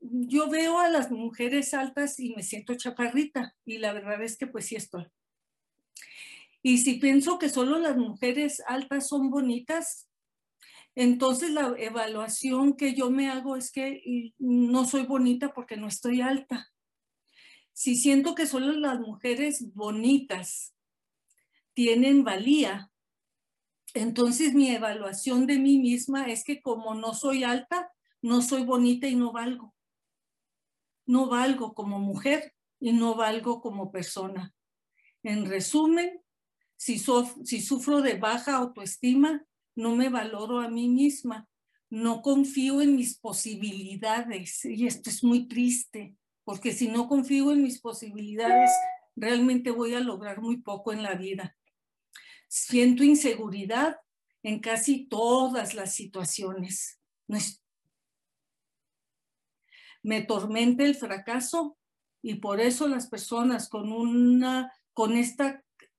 yo 0.00 0.48
veo 0.48 0.78
a 0.78 0.88
las 0.88 1.10
mujeres 1.10 1.74
altas 1.74 2.18
y 2.18 2.34
me 2.34 2.42
siento 2.42 2.74
chaparrita 2.74 3.54
y 3.64 3.78
la 3.78 3.92
verdad 3.92 4.22
es 4.22 4.36
que 4.36 4.46
pues 4.46 4.66
sí 4.66 4.76
estoy. 4.76 5.06
Y 6.62 6.78
si 6.78 6.94
pienso 6.94 7.38
que 7.38 7.48
solo 7.48 7.78
las 7.78 7.96
mujeres 7.96 8.62
altas 8.66 9.08
son 9.08 9.30
bonitas, 9.30 10.09
entonces 10.94 11.50
la 11.50 11.74
evaluación 11.78 12.76
que 12.76 12.94
yo 12.94 13.10
me 13.10 13.30
hago 13.30 13.56
es 13.56 13.70
que 13.70 14.32
no 14.38 14.84
soy 14.86 15.04
bonita 15.06 15.52
porque 15.52 15.76
no 15.76 15.88
estoy 15.88 16.20
alta. 16.20 16.68
Si 17.72 17.96
siento 17.96 18.34
que 18.34 18.46
solo 18.46 18.72
las 18.72 19.00
mujeres 19.00 19.72
bonitas 19.74 20.74
tienen 21.72 22.24
valía, 22.24 22.90
entonces 23.94 24.54
mi 24.54 24.70
evaluación 24.70 25.46
de 25.46 25.58
mí 25.58 25.78
misma 25.78 26.24
es 26.24 26.44
que 26.44 26.60
como 26.60 26.94
no 26.94 27.14
soy 27.14 27.44
alta, 27.44 27.90
no 28.22 28.42
soy 28.42 28.64
bonita 28.64 29.06
y 29.06 29.14
no 29.14 29.32
valgo 29.32 29.74
no 31.10 31.26
valgo 31.26 31.74
como 31.74 31.98
mujer 31.98 32.54
y 32.78 32.92
no 32.92 33.16
valgo 33.16 33.60
como 33.60 33.90
persona. 33.90 34.54
En 35.24 35.44
resumen, 35.44 36.22
si, 36.76 37.02
si 37.44 37.60
sufro 37.60 38.00
de 38.00 38.14
baja 38.14 38.56
autoestima, 38.56 39.44
no 39.74 39.94
me 39.96 40.08
valoro 40.08 40.60
a 40.60 40.68
mí 40.68 40.88
misma, 40.88 41.48
no 41.88 42.22
confío 42.22 42.80
en 42.80 42.96
mis 42.96 43.18
posibilidades. 43.18 44.64
Y 44.64 44.86
esto 44.86 45.10
es 45.10 45.24
muy 45.24 45.48
triste, 45.48 46.16
porque 46.44 46.72
si 46.72 46.88
no 46.88 47.08
confío 47.08 47.52
en 47.52 47.62
mis 47.62 47.80
posibilidades, 47.80 48.70
realmente 49.16 49.70
voy 49.70 49.94
a 49.94 50.00
lograr 50.00 50.40
muy 50.40 50.58
poco 50.58 50.92
en 50.92 51.02
la 51.02 51.14
vida. 51.14 51.56
Siento 52.48 53.04
inseguridad 53.04 53.96
en 54.42 54.60
casi 54.60 55.06
todas 55.06 55.74
las 55.74 55.94
situaciones. 55.94 57.00
Me 60.02 60.22
tormente 60.22 60.84
el 60.84 60.94
fracaso 60.94 61.76
y 62.22 62.36
por 62.36 62.60
eso 62.60 62.88
las 62.88 63.08
personas 63.08 63.68
con 63.68 63.92
una 63.92 64.72
con 64.92 65.16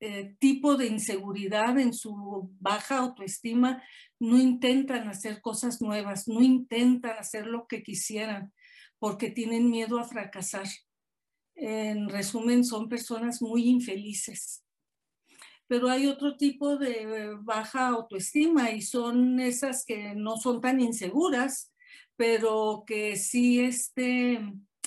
este 0.02 0.36
tipo 0.40 0.76
de 0.76 0.86
inseguridad 0.86 1.78
en 1.78 1.92
su 1.92 2.50
baja 2.58 2.98
autoestima 2.98 3.80
no 4.18 4.36
intentan 4.36 5.06
hacer 5.06 5.40
cosas 5.40 5.80
nuevas, 5.80 6.26
no 6.26 6.42
intentan 6.42 7.16
hacer 7.18 7.46
lo 7.46 7.68
que 7.68 7.84
quisieran 7.84 8.52
porque 8.98 9.30
tienen 9.30 9.70
miedo 9.70 10.00
a 10.00 10.04
fracasar. 10.04 10.66
En 11.54 12.08
resumen, 12.08 12.64
son 12.64 12.88
personas 12.88 13.40
muy 13.40 13.68
infelices. 13.68 14.64
Pero 15.68 15.88
hay 15.88 16.08
otro 16.08 16.36
tipo 16.36 16.76
de 16.76 17.36
baja 17.40 17.86
autoestima 17.86 18.72
y 18.72 18.82
son 18.82 19.38
esas 19.38 19.84
que 19.86 20.16
no 20.16 20.36
son 20.36 20.60
tan 20.60 20.80
inseguras, 20.80 21.72
pero 22.16 22.82
que 22.88 23.16
sí 23.16 23.60
este, 23.60 24.40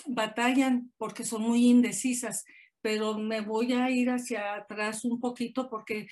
batallan 0.08 0.92
porque 0.98 1.24
son 1.24 1.44
muy 1.44 1.68
indecisas. 1.68 2.44
Pero 2.86 3.18
me 3.18 3.42
voy 3.42 3.74
a 3.74 3.90
ir 3.90 4.12
hacia 4.12 4.54
atrás 4.54 5.06
un 5.06 5.20
poquito 5.20 5.72
porque 5.72 6.08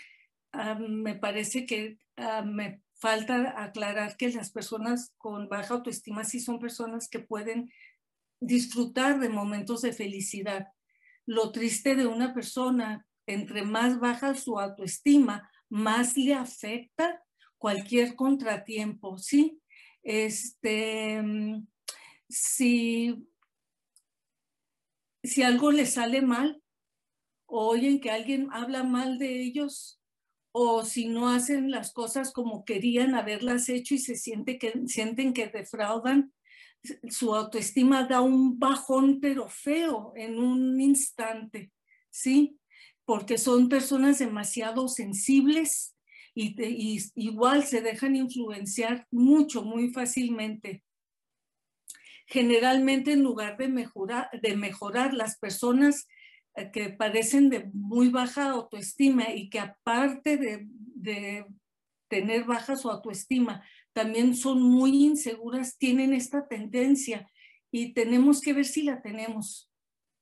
ah, 0.54 0.74
me 0.74 1.14
parece 1.14 1.68
que 1.68 2.00
ah, 2.18 2.42
me 2.42 2.82
falta 2.96 3.64
aclarar 3.64 4.18
que 4.18 4.30
las 4.30 4.50
personas 4.50 5.14
con 5.20 5.48
baja 5.50 5.76
autoestima 5.76 6.24
sí 6.24 6.40
son 6.40 6.58
personas 6.58 7.10
que 7.10 7.20
pueden 7.20 7.72
disfrutar 8.40 9.20
de 9.20 9.30
momentos 9.30 9.84
de 9.84 9.94
felicidad. 9.94 10.70
Lo 11.28 11.52
triste 11.52 11.94
de 11.94 12.08
una 12.08 12.34
persona, 12.34 13.06
entre 13.28 13.62
más 13.62 14.00
baja 14.00 14.34
su 14.34 14.60
autoestima, 14.60 15.48
más 15.70 16.18
le 16.18 16.34
afecta 16.34 17.24
cualquier 17.60 18.16
contratiempo, 18.16 19.20
¿sí? 19.20 19.62
Este, 20.02 21.22
mm, 21.22 21.68
si, 22.28 23.28
si 25.22 25.44
algo 25.44 25.72
les 25.72 25.94
sale 25.94 26.24
mal, 26.24 26.63
o 27.46 27.68
oyen 27.68 28.00
que 28.00 28.12
alguien 28.12 28.50
habla 28.52 28.84
mal 28.84 29.18
de 29.18 29.42
ellos, 29.42 30.00
o 30.52 30.86
si 30.86 31.08
no 31.08 31.30
hacen 31.30 31.72
las 31.72 31.94
cosas 31.94 32.32
como 32.32 32.64
querían 32.64 33.16
haberlas 33.16 33.70
hecho 33.70 33.96
y 33.96 33.98
se 33.98 34.16
siente 34.16 34.60
que, 34.60 34.74
sienten 34.86 35.34
que 35.34 35.48
defraudan, 35.48 36.32
su 37.10 37.34
autoestima 37.34 38.04
da 38.04 38.22
un 38.22 38.60
bajón 38.60 39.20
pero 39.20 39.50
feo 39.50 40.14
en 40.16 40.38
un 40.38 40.80
instante, 40.80 41.72
¿sí? 42.10 42.60
Porque 43.06 43.38
son 43.38 43.70
personas 43.70 44.20
demasiado 44.20 44.88
sensibles 44.88 45.96
y, 46.36 46.56
igual 47.16 47.64
se 47.64 47.82
dejan 47.82 48.16
influenciar 48.16 49.08
mucho, 49.12 49.64
muy 49.64 49.92
fácilmente. 49.92 50.84
Generalmente 52.28 53.14
en 53.14 53.24
lugar 53.24 53.58
de 53.58 53.68
mejorar, 53.68 54.30
de 54.42 54.56
mejorar 54.56 55.14
las 55.14 55.38
personas 55.38 56.08
que 56.72 56.90
padecen 56.90 57.50
de 57.50 57.70
muy 57.74 58.10
baja 58.10 58.52
autoestima 58.52 59.32
y 59.34 59.50
que 59.50 59.60
aparte 59.60 60.38
de, 60.38 60.68
de 60.70 61.46
tener 62.08 62.44
baja 62.46 62.76
su 62.76 62.90
autoestima, 62.90 63.64
también 63.94 64.36
son 64.36 64.62
muy 64.62 65.04
inseguras, 65.04 65.78
tienen 65.78 66.14
esta 66.14 66.48
tendencia 66.48 67.28
y 67.72 67.94
tenemos 67.94 68.42
que 68.42 68.54
ver 68.54 68.66
si 68.66 68.84
la 68.84 69.02
tenemos 69.02 69.70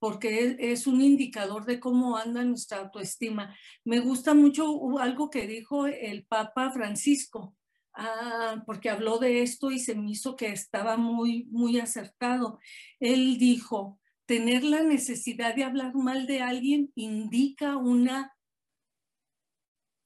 porque 0.02 0.58
es 0.60 0.88
un 0.88 1.00
indicador 1.00 1.66
de 1.66 1.80
cómo 1.80 2.18
anda 2.18 2.44
nuestra 2.44 2.80
autoestima. 2.80 3.56
Me 3.86 4.00
gusta 4.00 4.34
mucho 4.34 4.98
algo 4.98 5.30
que 5.30 5.46
dijo 5.46 5.86
el 5.86 6.26
Papa 6.26 6.72
Francisco, 6.72 7.56
ah, 7.94 8.64
porque 8.66 8.90
habló 8.90 9.20
de 9.20 9.44
esto 9.44 9.70
y 9.70 9.78
se 9.78 9.94
me 9.94 10.10
hizo 10.10 10.36
que 10.36 10.48
estaba 10.48 10.98
muy, 10.98 11.46
muy 11.52 11.80
acertado. 11.80 12.58
Él 13.00 13.38
dijo, 13.38 14.01
tener 14.32 14.64
la 14.64 14.82
necesidad 14.82 15.56
de 15.56 15.66
hablar 15.66 15.94
mal 15.94 16.26
de 16.26 16.40
alguien 16.40 16.90
indica 16.96 17.76
una 17.76 18.34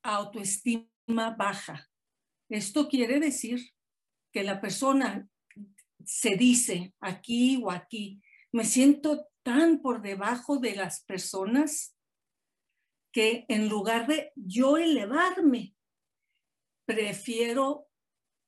autoestima 0.01 0.89
baja. 1.37 1.87
Esto 2.49 2.89
quiere 2.89 3.19
decir 3.19 3.61
que 4.33 4.41
la 4.41 4.59
persona 4.59 5.29
se 6.03 6.37
dice 6.37 6.95
aquí 6.99 7.61
o 7.63 7.69
aquí, 7.69 8.19
me 8.51 8.65
siento 8.65 9.27
tan 9.43 9.79
por 9.83 10.01
debajo 10.01 10.57
de 10.57 10.75
las 10.75 11.03
personas 11.03 11.95
que 13.11 13.45
en 13.47 13.69
lugar 13.69 14.07
de 14.07 14.31
yo 14.33 14.77
elevarme, 14.77 15.75
prefiero 16.87 17.87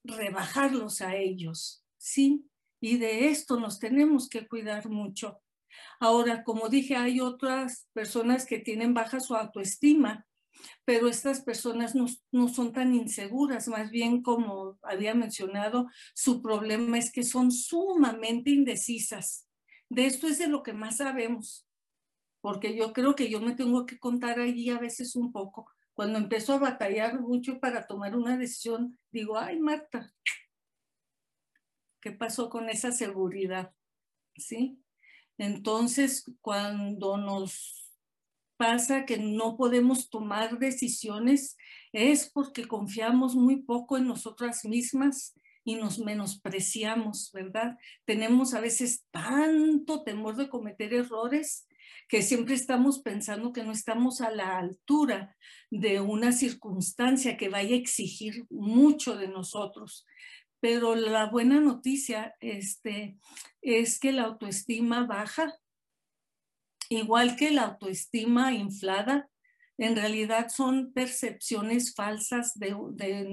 rebajarlos 0.04 1.02
a 1.02 1.18
ellos, 1.18 1.86
¿sí? 1.98 2.50
Y 2.82 2.98
de 2.98 3.28
esto 3.30 3.60
nos 3.60 3.78
tenemos 3.78 4.28
que 4.28 4.48
cuidar 4.48 4.90
mucho. 4.90 5.40
Ahora, 6.00 6.44
como 6.44 6.70
dije, 6.70 6.96
hay 6.96 7.20
otras 7.20 7.88
personas 7.94 8.46
que 8.46 8.60
tienen 8.60 8.94
baja 8.94 9.20
su 9.20 9.36
autoestima, 9.36 10.26
pero 10.86 11.08
estas 11.08 11.42
personas 11.42 11.96
no, 11.96 12.06
no, 12.32 12.48
son 12.48 12.74
tan 12.74 12.94
inseguras, 12.94 13.68
más 13.68 13.92
bien 13.92 14.22
como 14.22 14.78
había 14.82 15.14
mencionado, 15.14 15.88
su 16.14 16.42
problema 16.42 16.98
es 16.98 17.12
que 17.12 17.24
son 17.24 17.52
sumamente 17.52 18.52
indecisas. 18.52 19.48
De 19.90 20.06
esto 20.06 20.28
es 20.28 20.40
de 20.40 20.48
lo 20.48 20.64
que 20.64 20.74
más 20.74 20.98
sabemos, 20.98 21.68
porque 22.42 22.76
yo 22.76 22.94
creo 22.94 23.16
que 23.16 23.30
yo 23.30 23.40
me 23.42 23.56
tengo 23.56 23.86
que 23.86 24.00
contar 24.00 24.40
allí 24.40 24.70
a 24.70 24.80
veces 24.80 25.16
un 25.16 25.32
poco. 25.32 25.70
Cuando 25.94 26.20
empiezo 26.20 26.54
a 26.54 26.60
batallar 26.60 27.20
mucho 27.20 27.60
para 27.60 27.88
tomar 27.88 28.16
una 28.16 28.38
decisión, 28.38 29.00
digo, 29.12 29.38
ay 29.38 29.60
Marta, 29.60 30.14
¿qué 32.02 32.12
pasó 32.12 32.50
con 32.50 32.70
esa 32.70 32.92
seguridad? 32.92 33.74
¿Sí? 34.36 34.80
Entonces, 35.38 36.26
cuando 36.42 37.18
nos 37.18 37.94
pasa 38.58 39.06
que 39.06 39.18
no 39.18 39.56
podemos 39.56 40.10
tomar 40.10 40.60
decisiones, 40.60 41.56
es 41.94 42.30
porque 42.30 42.68
confiamos 42.68 43.36
muy 43.36 43.62
poco 43.62 43.98
en 43.98 44.08
nosotras 44.08 44.66
mismas 44.66 45.36
y 45.64 45.76
nos 45.76 46.00
menospreciamos, 46.00 47.32
¿verdad? 47.34 47.78
Tenemos 48.06 48.54
a 48.54 48.62
veces 48.62 49.06
tanto 49.12 50.04
temor 50.04 50.36
de 50.36 50.50
cometer 50.50 50.94
errores 50.94 51.68
que 52.08 52.22
siempre 52.22 52.56
estamos 52.56 53.00
pensando 53.00 53.52
que 53.52 53.64
no 53.64 53.72
estamos 53.74 54.22
a 54.22 54.32
la 54.32 54.58
altura 54.58 55.36
de 55.70 56.00
una 56.00 56.32
circunstancia 56.32 57.36
que 57.36 57.50
vaya 57.50 57.76
a 57.76 57.80
exigir 57.80 58.46
mucho 58.50 59.18
de 59.18 59.28
nosotros. 59.28 60.06
Pero 60.60 60.96
la 60.96 61.26
buena 61.30 61.60
noticia 61.60 62.36
este, 62.40 63.18
es 63.62 64.00
que 64.00 64.12
la 64.12 64.24
autoestima 64.24 65.06
baja, 65.06 65.54
igual 66.90 67.36
que 67.36 67.52
la 67.52 67.64
autoestima 67.64 68.54
inflada, 68.54 69.30
en 69.78 69.96
realidad 69.96 70.50
son 70.50 70.92
percepciones 70.92 71.94
falsas 71.94 72.58
de, 72.58 72.76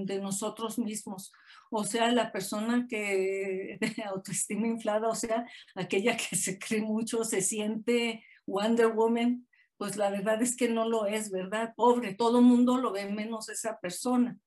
de, 0.04 0.20
nosotros 0.20 0.78
mismos. 0.78 1.32
O 1.70 1.84
sea, 1.84 2.12
la 2.12 2.30
persona 2.32 2.86
que 2.88 3.78
de 3.80 4.02
autoestima 4.02 4.66
inflada, 4.66 5.08
o 5.08 5.14
sea, 5.14 5.46
aquella 5.74 6.16
que 6.16 6.36
se 6.36 6.58
cree 6.58 6.82
mucho, 6.82 7.24
se 7.24 7.40
siente 7.40 8.22
Wonder 8.46 8.88
Woman, 8.88 9.48
pues 9.78 9.96
la 9.96 10.10
verdad 10.10 10.42
es 10.42 10.54
que 10.54 10.68
no 10.68 10.86
lo 10.86 11.06
es, 11.06 11.30
¿verdad? 11.30 11.74
Pobre, 11.74 12.14
todo 12.14 12.40
el 12.40 12.44
mundo 12.44 12.76
lo 12.76 12.92
ve 12.92 13.10
menos 13.10 13.48
esa 13.48 13.80
persona 13.80 14.38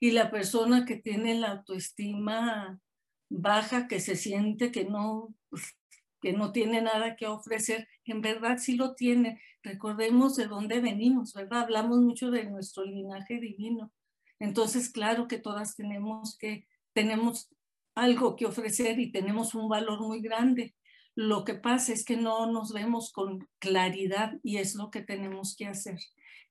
y 0.00 0.12
la 0.12 0.30
persona 0.30 0.84
que 0.84 0.96
tiene 0.96 1.34
la 1.34 1.52
autoestima 1.52 2.80
baja, 3.28 3.88
que 3.88 4.00
se 4.00 4.16
siente 4.16 4.70
que 4.70 4.84
no, 4.84 5.34
pues, 5.48 5.76
que 6.20 6.32
no 6.32 6.52
tiene 6.52 6.82
nada 6.82 7.16
que 7.16 7.26
ofrecer, 7.26 7.88
en 8.04 8.20
verdad 8.20 8.58
sí 8.58 8.76
lo 8.76 8.94
tiene. 8.94 9.40
Recordemos 9.62 10.36
de 10.36 10.46
dónde 10.46 10.80
venimos, 10.80 11.32
¿verdad? 11.34 11.62
Hablamos 11.62 11.98
mucho 12.00 12.30
de 12.30 12.44
nuestro 12.44 12.84
linaje 12.84 13.40
divino. 13.40 13.92
Entonces, 14.38 14.90
claro 14.90 15.28
que 15.28 15.38
todas 15.38 15.76
tenemos 15.76 16.36
que, 16.38 16.66
tenemos 16.92 17.48
algo 17.94 18.36
que 18.36 18.46
ofrecer 18.46 18.98
y 18.98 19.12
tenemos 19.12 19.54
un 19.54 19.68
valor 19.68 20.00
muy 20.00 20.20
grande. 20.20 20.74
Lo 21.14 21.44
que 21.44 21.54
pasa 21.54 21.92
es 21.92 22.04
que 22.04 22.16
no 22.16 22.50
nos 22.50 22.72
vemos 22.72 23.12
con 23.12 23.48
claridad 23.58 24.32
y 24.42 24.56
es 24.56 24.74
lo 24.74 24.90
que 24.90 25.02
tenemos 25.02 25.56
que 25.56 25.66
hacer. 25.66 25.98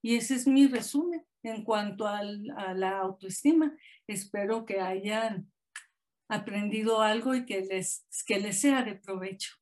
Y 0.02 0.16
ese 0.16 0.34
es 0.34 0.46
mi 0.46 0.66
resumen 0.66 1.24
en 1.42 1.64
cuanto 1.64 2.06
a 2.06 2.22
la 2.22 2.98
autoestima. 2.98 3.72
Espero 4.06 4.66
que 4.66 4.80
hayan 4.80 5.50
aprendido 6.28 7.02
algo 7.02 7.34
y 7.34 7.44
que 7.46 7.60
les, 7.62 8.04
que 8.26 8.40
les 8.40 8.60
sea 8.60 8.82
de 8.82 8.96
provecho. 8.96 9.52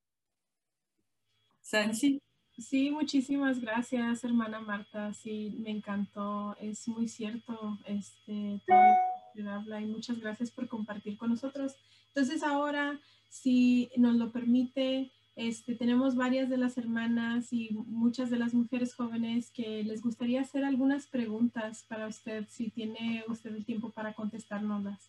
Sanchi. 1.60 2.20
Sí, 2.58 2.90
muchísimas 2.90 3.60
gracias, 3.60 4.22
hermana 4.24 4.60
Marta. 4.60 5.12
Sí, 5.14 5.56
me 5.60 5.70
encantó. 5.70 6.56
Es 6.60 6.86
muy 6.88 7.08
cierto 7.08 7.78
este, 7.86 8.60
todo 8.66 8.76
lo 8.76 9.42
que 9.42 9.48
habla 9.48 9.80
y 9.80 9.86
muchas 9.86 10.18
gracias 10.20 10.50
por 10.50 10.68
compartir 10.68 11.16
con 11.16 11.30
nosotros. 11.30 11.76
Entonces 12.08 12.42
ahora, 12.42 13.00
si 13.28 13.90
nos 13.96 14.16
lo 14.16 14.30
permite, 14.30 15.10
este, 15.36 15.74
tenemos 15.74 16.16
varias 16.16 16.48
de 16.50 16.56
las 16.56 16.76
hermanas 16.76 17.52
y 17.52 17.70
muchas 17.86 18.30
de 18.30 18.38
las 18.38 18.52
mujeres 18.52 18.94
jóvenes 18.94 19.50
que 19.50 19.82
les 19.84 20.02
gustaría 20.02 20.40
hacer 20.40 20.64
algunas 20.64 21.06
preguntas 21.06 21.84
para 21.88 22.06
usted, 22.06 22.46
si 22.48 22.70
tiene 22.70 23.24
usted 23.28 23.54
el 23.54 23.64
tiempo 23.64 23.90
para 23.90 24.12
contestárnoslas. 24.12 25.00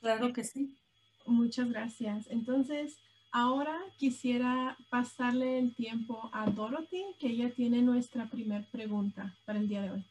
Claro 0.00 0.32
que 0.32 0.44
sí. 0.44 0.76
Muchas 1.26 1.68
gracias. 1.68 2.26
Entonces, 2.30 2.96
ahora 3.32 3.76
quisiera 3.98 4.76
pasarle 4.88 5.58
el 5.58 5.74
tiempo 5.74 6.30
a 6.32 6.48
Dorothy, 6.48 7.04
que 7.18 7.28
ella 7.28 7.52
tiene 7.54 7.82
nuestra 7.82 8.30
primera 8.30 8.64
pregunta 8.70 9.34
para 9.44 9.58
el 9.58 9.68
día 9.68 9.82
de 9.82 9.90
hoy. 9.90 10.04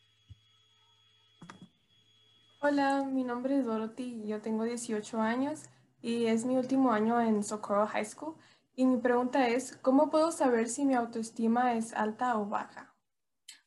Hola, 2.59 3.03
mi 3.03 3.23
nombre 3.23 3.59
es 3.59 3.65
Dorothy, 3.65 4.23
yo 4.25 4.41
tengo 4.41 4.63
18 4.63 5.21
años 5.21 5.63
y 6.01 6.25
es 6.25 6.45
mi 6.45 6.57
último 6.57 6.91
año 6.91 7.21
en 7.21 7.43
Socorro 7.43 7.87
High 7.87 8.05
School 8.05 8.35
y 8.75 8.85
mi 8.85 8.97
pregunta 8.97 9.47
es, 9.47 9.77
¿cómo 9.81 10.09
puedo 10.09 10.31
saber 10.31 10.69
si 10.69 10.85
mi 10.85 10.93
autoestima 10.93 11.75
es 11.75 11.93
alta 11.93 12.37
o 12.37 12.45
baja? 12.45 12.95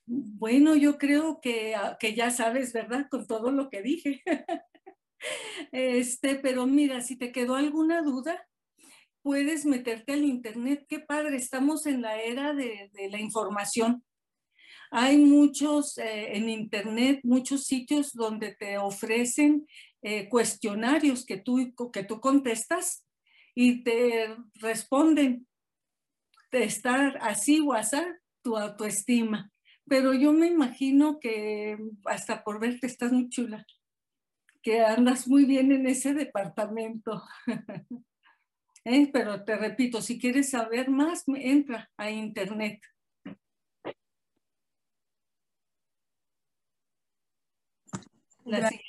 Bueno, 0.06 0.74
yo 0.74 0.98
creo 0.98 1.40
que, 1.40 1.74
ah, 1.74 1.96
que 2.00 2.14
ya 2.14 2.30
sabes, 2.30 2.72
¿verdad? 2.72 3.08
Con 3.10 3.26
todo 3.26 3.50
lo 3.50 3.68
que 3.68 3.82
dije. 3.82 4.22
este, 5.72 6.36
pero 6.36 6.66
mira, 6.66 7.00
si 7.02 7.16
te 7.16 7.30
quedó 7.30 7.56
alguna 7.56 8.02
duda, 8.02 8.46
puedes 9.22 9.66
meterte 9.66 10.14
al 10.14 10.24
internet. 10.24 10.86
Qué 10.88 11.00
padre, 11.00 11.36
estamos 11.36 11.86
en 11.86 12.02
la 12.02 12.20
era 12.20 12.54
de, 12.54 12.90
de 12.94 13.10
la 13.10 13.20
información. 13.20 14.02
Hay 14.90 15.18
muchos 15.18 15.98
eh, 15.98 16.36
en 16.36 16.48
internet, 16.48 17.20
muchos 17.22 17.64
sitios 17.64 18.12
donde 18.14 18.54
te 18.54 18.78
ofrecen 18.78 19.66
eh, 20.00 20.28
cuestionarios 20.28 21.26
que 21.26 21.36
tú, 21.36 21.74
que 21.92 22.04
tú 22.04 22.20
contestas 22.20 23.04
y 23.60 23.82
te 23.82 24.36
responden 24.60 25.48
de 26.52 26.62
estar 26.62 27.18
así 27.20 27.58
o 27.58 27.72
así 27.72 27.96
tu 28.40 28.56
autoestima. 28.56 29.50
Pero 29.84 30.14
yo 30.14 30.32
me 30.32 30.46
imagino 30.46 31.18
que 31.18 31.76
hasta 32.04 32.44
por 32.44 32.60
verte 32.60 32.86
estás 32.86 33.10
muy 33.10 33.28
chula, 33.28 33.66
que 34.62 34.82
andas 34.82 35.26
muy 35.26 35.44
bien 35.44 35.72
en 35.72 35.88
ese 35.88 36.14
departamento. 36.14 37.20
¿Eh? 38.84 39.10
Pero 39.12 39.42
te 39.42 39.56
repito, 39.56 40.02
si 40.02 40.20
quieres 40.20 40.50
saber 40.50 40.88
más, 40.88 41.24
entra 41.26 41.90
a 41.96 42.12
internet. 42.12 42.80
La 48.44 48.68
siguiente 48.68 48.87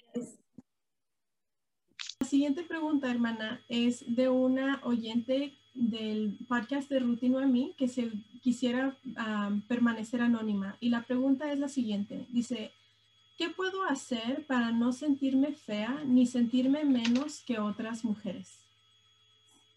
pregunta, 2.68 3.10
hermana, 3.10 3.62
es 3.70 4.04
de 4.08 4.30
una 4.30 4.80
oyente 4.84 5.54
del 5.74 6.38
podcast 6.48 6.90
de 6.90 7.00
Rutino 7.00 7.40
a 7.40 7.46
mí 7.46 7.74
que 7.78 7.88
se 7.88 8.12
quisiera 8.42 8.96
permanecer 9.68 10.22
anónima. 10.22 10.78
Y 10.80 10.90
la 10.90 11.04
pregunta 11.04 11.52
es 11.52 11.60
la 11.60 11.70
siguiente. 11.70 12.26
Dice, 12.30 12.72
¿qué 13.38 13.50
puedo 13.50 13.84
hacer 13.84 14.46
para 14.46 14.72
no 14.72 14.94
sentirme 14.94 15.54
fea 15.54 16.04
ni 16.06 16.28
sentirme 16.28 16.84
menos 16.84 17.42
que 17.46 17.60
otras 17.60 18.04
mujeres? 18.04 18.60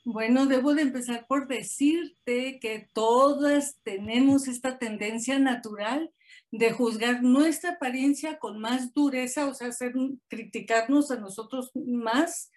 Bueno, 0.04 0.46
debo 0.46 0.74
de 0.74 0.82
empezar 0.82 1.26
por 1.26 1.46
decirte 1.46 2.58
que 2.60 2.88
todas 2.92 3.76
tenemos 3.84 4.48
esta 4.48 4.78
tendencia 4.78 5.38
natural 5.38 6.10
de 6.52 6.70
juzgar 6.70 7.22
nuestra 7.22 7.72
apariencia 7.72 8.38
con 8.38 8.60
más 8.60 8.92
dureza, 8.92 9.48
o 9.48 9.54
sea, 9.54 9.68
hacer, 9.68 9.94
criticarnos 10.28 11.10
a 11.10 11.16
nosotros 11.16 11.70
más 11.74 12.50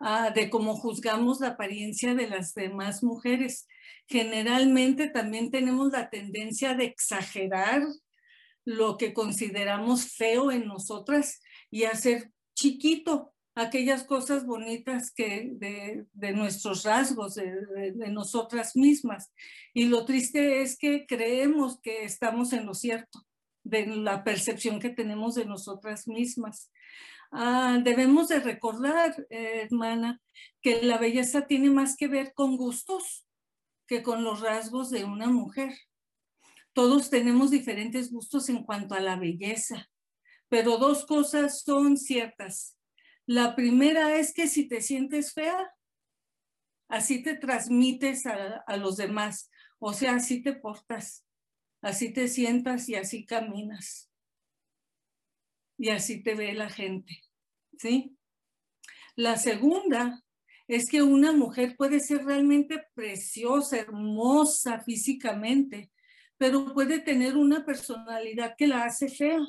uh, 0.00 0.32
de 0.34 0.50
cómo 0.50 0.76
juzgamos 0.76 1.40
la 1.40 1.48
apariencia 1.48 2.14
de 2.14 2.28
las 2.28 2.52
demás 2.52 3.02
mujeres. 3.02 3.66
Generalmente 4.06 5.08
también 5.08 5.50
tenemos 5.50 5.90
la 5.92 6.10
tendencia 6.10 6.74
de 6.74 6.84
exagerar 6.84 7.82
lo 8.66 8.98
que 8.98 9.14
consideramos 9.14 10.12
feo 10.12 10.52
en 10.52 10.66
nosotras 10.66 11.40
y 11.70 11.84
hacer 11.84 12.30
chiquito 12.54 13.32
aquellas 13.54 14.04
cosas 14.04 14.44
bonitas 14.44 15.10
que 15.10 15.52
de, 15.54 16.32
nuestros 16.32 16.84
rasgos, 16.84 17.34
de, 17.34 17.92
de, 17.94 18.10
nosotras 18.10 18.76
mismas. 18.76 19.32
Y 19.72 19.86
lo 19.86 20.04
triste 20.04 20.60
es 20.60 20.76
que 20.78 21.06
creemos 21.06 21.80
que 21.80 22.04
estamos 22.04 22.52
en 22.52 22.66
lo 22.66 22.74
cierto, 22.74 23.26
de 23.68 23.86
la 23.86 24.24
percepción 24.24 24.80
que 24.80 24.90
tenemos 24.90 25.34
de 25.34 25.44
nosotras 25.44 26.08
mismas. 26.08 26.70
Ah, 27.30 27.78
debemos 27.82 28.28
de 28.28 28.40
recordar, 28.40 29.26
eh, 29.28 29.62
hermana, 29.64 30.20
que 30.62 30.82
la 30.82 30.96
belleza 30.96 31.46
tiene 31.46 31.70
más 31.70 31.96
que 31.96 32.08
ver 32.08 32.32
con 32.34 32.56
gustos 32.56 33.26
que 33.86 34.02
con 34.02 34.24
los 34.24 34.40
rasgos 34.40 34.90
de 34.90 35.04
una 35.04 35.28
mujer. 35.28 35.74
Todos 36.72 37.10
tenemos 37.10 37.50
diferentes 37.50 38.10
gustos 38.10 38.48
en 38.48 38.64
cuanto 38.64 38.94
a 38.94 39.00
la 39.00 39.16
belleza, 39.16 39.90
pero 40.48 40.78
dos 40.78 41.04
cosas 41.04 41.62
son 41.62 41.96
ciertas. 41.96 42.78
La 43.26 43.54
primera 43.54 44.16
es 44.16 44.32
que 44.32 44.46
si 44.46 44.66
te 44.68 44.80
sientes 44.80 45.34
fea, 45.34 45.74
así 46.88 47.22
te 47.22 47.34
transmites 47.34 48.24
a, 48.24 48.64
a 48.66 48.76
los 48.78 48.96
demás, 48.96 49.50
o 49.78 49.92
sea, 49.92 50.16
así 50.16 50.42
te 50.42 50.54
portas, 50.54 51.27
así 51.80 52.12
te 52.12 52.28
sientas 52.28 52.88
y 52.88 52.94
así 52.94 53.24
caminas 53.24 54.08
y 55.78 55.90
así 55.90 56.22
te 56.22 56.34
ve 56.34 56.52
la 56.52 56.68
gente, 56.68 57.22
¿sí? 57.78 58.16
La 59.14 59.36
segunda 59.36 60.22
es 60.66 60.90
que 60.90 61.02
una 61.02 61.32
mujer 61.32 61.76
puede 61.76 62.00
ser 62.00 62.24
realmente 62.24 62.84
preciosa, 62.94 63.78
hermosa 63.78 64.80
físicamente, 64.80 65.90
pero 66.36 66.74
puede 66.74 66.98
tener 66.98 67.36
una 67.36 67.64
personalidad 67.64 68.54
que 68.56 68.66
la 68.66 68.84
hace 68.84 69.08
fea. 69.08 69.40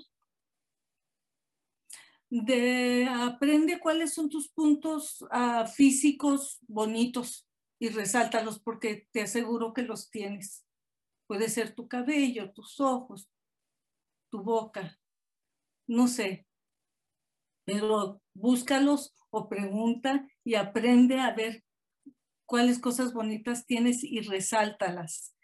De, 2.31 3.07
aprende 3.09 3.79
cuáles 3.79 4.13
son 4.13 4.29
tus 4.29 4.49
puntos 4.49 5.23
uh, 5.23 5.67
físicos 5.67 6.59
bonitos 6.67 7.47
y 7.79 7.89
resáltalos 7.89 8.59
porque 8.59 9.07
te 9.11 9.21
aseguro 9.21 9.73
que 9.73 9.81
los 9.81 10.11
tienes. 10.11 10.63
Puede 11.29 11.47
ser 11.47 11.75
tu 11.75 11.87
cabello, 11.87 12.51
tus 12.53 12.79
ojos, 12.79 13.29
tu 14.31 14.41
boca, 14.41 14.99
no 15.85 16.07
sé, 16.07 16.47
pero 17.65 18.19
búscalos 18.33 19.13
o 19.29 19.47
pregunta 19.47 20.27
y 20.43 20.55
aprende 20.55 21.19
a 21.19 21.31
ver 21.35 21.63
cuáles 22.47 22.79
cosas 22.79 23.13
bonitas 23.13 23.67
tienes 23.67 24.03
y 24.03 24.21
resáltalas. 24.21 25.35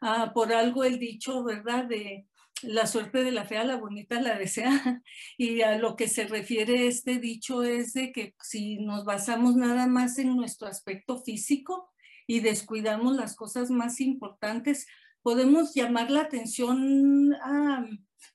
Ah, 0.00 0.30
por 0.32 0.52
algo 0.52 0.84
el 0.84 1.00
dicho, 1.00 1.42
¿verdad? 1.42 1.86
De 1.86 2.28
la 2.62 2.86
suerte 2.86 3.24
de 3.24 3.32
la 3.32 3.44
fea, 3.44 3.64
la 3.64 3.78
bonita 3.78 4.20
la 4.20 4.38
desea. 4.38 4.70
Y 5.36 5.62
a 5.62 5.76
lo 5.76 5.96
que 5.96 6.06
se 6.06 6.28
refiere 6.28 6.86
este 6.86 7.18
dicho 7.18 7.64
es 7.64 7.94
de 7.94 8.12
que 8.12 8.36
si 8.40 8.78
nos 8.78 9.04
basamos 9.04 9.56
nada 9.56 9.88
más 9.88 10.18
en 10.18 10.36
nuestro 10.36 10.68
aspecto 10.68 11.20
físico 11.20 11.90
y 12.28 12.38
descuidamos 12.38 13.16
las 13.16 13.34
cosas 13.34 13.72
más 13.72 14.00
importantes, 14.00 14.86
podemos 15.22 15.74
llamar 15.74 16.10
la 16.10 16.22
atención 16.22 17.34
a 17.34 17.86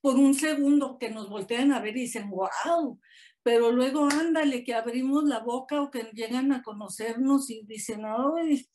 por 0.01 0.15
un 0.15 0.33
segundo 0.33 0.97
que 0.99 1.09
nos 1.09 1.29
voltean 1.29 1.71
a 1.71 1.79
ver 1.79 1.97
y 1.97 2.01
dicen, 2.01 2.29
wow, 2.29 2.99
pero 3.43 3.71
luego 3.71 4.05
ándale, 4.11 4.63
que 4.63 4.73
abrimos 4.73 5.23
la 5.23 5.39
boca 5.39 5.81
o 5.81 5.91
que 5.91 6.09
llegan 6.13 6.51
a 6.51 6.61
conocernos 6.61 7.49
y 7.49 7.63
dicen, 7.65 8.01
ay, 8.05 8.67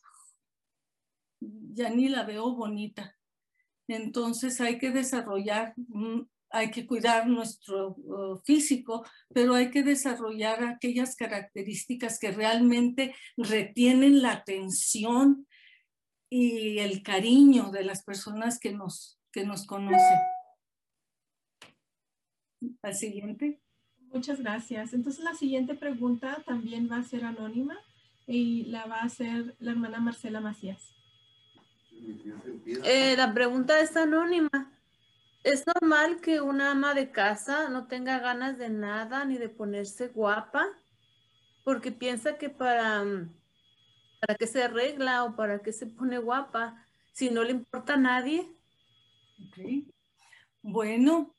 ya 1.40 1.90
ni 1.90 2.09
la 2.09 2.25
veo 2.25 2.55
bonita. 2.55 3.16
Entonces 3.88 4.61
hay 4.61 4.79
que 4.79 4.90
desarrollar, 4.90 5.75
mm, 5.77 6.22
hay 6.51 6.70
que 6.70 6.87
cuidar 6.87 7.27
nuestro 7.27 7.96
uh, 7.96 8.38
físico, 8.44 9.05
pero 9.33 9.55
hay 9.55 9.70
que 9.70 9.83
desarrollar 9.83 10.64
aquellas 10.64 11.16
características 11.16 12.18
que 12.18 12.31
realmente 12.31 13.14
retienen 13.37 14.22
la 14.22 14.33
atención 14.33 15.46
y 16.35 16.79
el 16.79 17.03
cariño 17.03 17.71
de 17.71 17.85
las 17.85 18.03
personas 18.03 18.59
que 18.59 18.73
nos, 18.73 19.21
que 19.31 19.45
nos 19.45 19.66
conocen. 19.66 20.18
Al 22.81 22.95
siguiente. 22.95 23.61
Muchas 24.11 24.40
gracias. 24.40 24.95
Entonces 24.95 25.23
la 25.23 25.35
siguiente 25.35 25.75
pregunta 25.75 26.42
también 26.47 26.88
va 26.90 26.97
a 26.97 27.03
ser 27.03 27.27
anónima 27.27 27.79
y 28.27 28.64
la 28.64 28.87
va 28.87 29.01
a 29.01 29.05
hacer 29.05 29.57
la 29.59 29.73
hermana 29.73 30.01
Marcela 30.01 30.40
Macías. 30.40 30.95
Eh, 32.83 33.14
la 33.14 33.35
pregunta 33.35 33.79
es 33.81 33.95
anónima. 33.95 34.73
¿Es 35.45 35.64
normal 35.66 36.23
que 36.23 36.40
una 36.40 36.71
ama 36.71 36.95
de 36.95 37.11
casa 37.11 37.68
no 37.68 37.88
tenga 37.88 38.21
ganas 38.21 38.57
de 38.57 38.71
nada 38.71 39.27
ni 39.27 39.37
de 39.37 39.51
ponerse 39.51 40.09
guapa? 40.09 40.66
Porque 41.62 41.92
piensa 41.92 42.38
que 42.38 42.49
para, 42.49 43.05
para 44.22 44.37
qué 44.37 44.46
se 44.46 44.62
arregla 44.62 45.24
o 45.24 45.37
para 45.37 45.58
qué 45.58 45.72
se 45.72 45.87
pone 45.87 46.18
guapa 46.18 46.87
si 47.12 47.28
no 47.28 47.42
le 47.42 47.50
importa 47.50 47.94
a 47.94 47.98
nadie. 47.98 48.48
Bueno, 50.62 51.35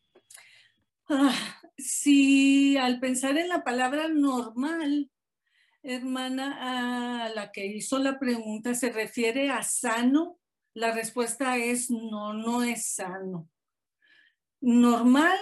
Ah, 1.09 1.35
si 1.77 2.77
al 2.77 2.99
pensar 2.99 3.37
en 3.37 3.49
la 3.49 3.63
palabra 3.63 4.07
normal, 4.07 5.11
hermana, 5.83 7.25
a 7.25 7.29
la 7.29 7.51
que 7.51 7.65
hizo 7.65 7.99
la 7.99 8.19
pregunta 8.19 8.73
se 8.73 8.91
refiere 8.91 9.49
a 9.49 9.63
sano, 9.63 10.39
la 10.73 10.93
respuesta 10.93 11.57
es 11.57 11.91
no, 11.91 12.33
no 12.33 12.63
es 12.63 12.85
sano. 12.95 13.49
Normal, 14.61 15.37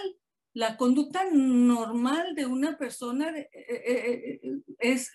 la 0.54 0.76
conducta 0.76 1.24
normal 1.32 2.34
de 2.34 2.46
una 2.46 2.76
persona 2.76 3.30
eh, 3.30 3.48
eh, 3.54 4.40
eh, 4.42 4.62
es 4.78 5.10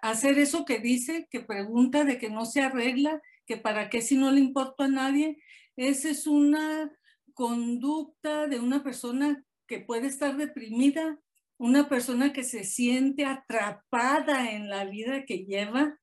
hacer 0.00 0.38
eso 0.38 0.64
que 0.64 0.78
dice, 0.78 1.28
que 1.30 1.40
pregunta, 1.40 2.04
de 2.04 2.18
que 2.18 2.30
no 2.30 2.46
se 2.46 2.62
arregla, 2.62 3.20
que 3.46 3.58
para 3.58 3.90
qué 3.90 4.00
si 4.00 4.16
no 4.16 4.30
le 4.30 4.40
importa 4.40 4.84
a 4.84 4.88
nadie. 4.88 5.38
Esa 5.76 6.08
es 6.08 6.26
una 6.26 6.90
conducta 7.34 8.46
de 8.46 8.60
una 8.60 8.82
persona 8.82 9.44
que 9.66 9.80
puede 9.80 10.06
estar 10.06 10.36
deprimida, 10.36 11.18
una 11.58 11.88
persona 11.88 12.32
que 12.32 12.44
se 12.44 12.64
siente 12.64 13.26
atrapada 13.26 14.50
en 14.52 14.70
la 14.70 14.84
vida 14.84 15.24
que 15.26 15.44
lleva, 15.44 15.98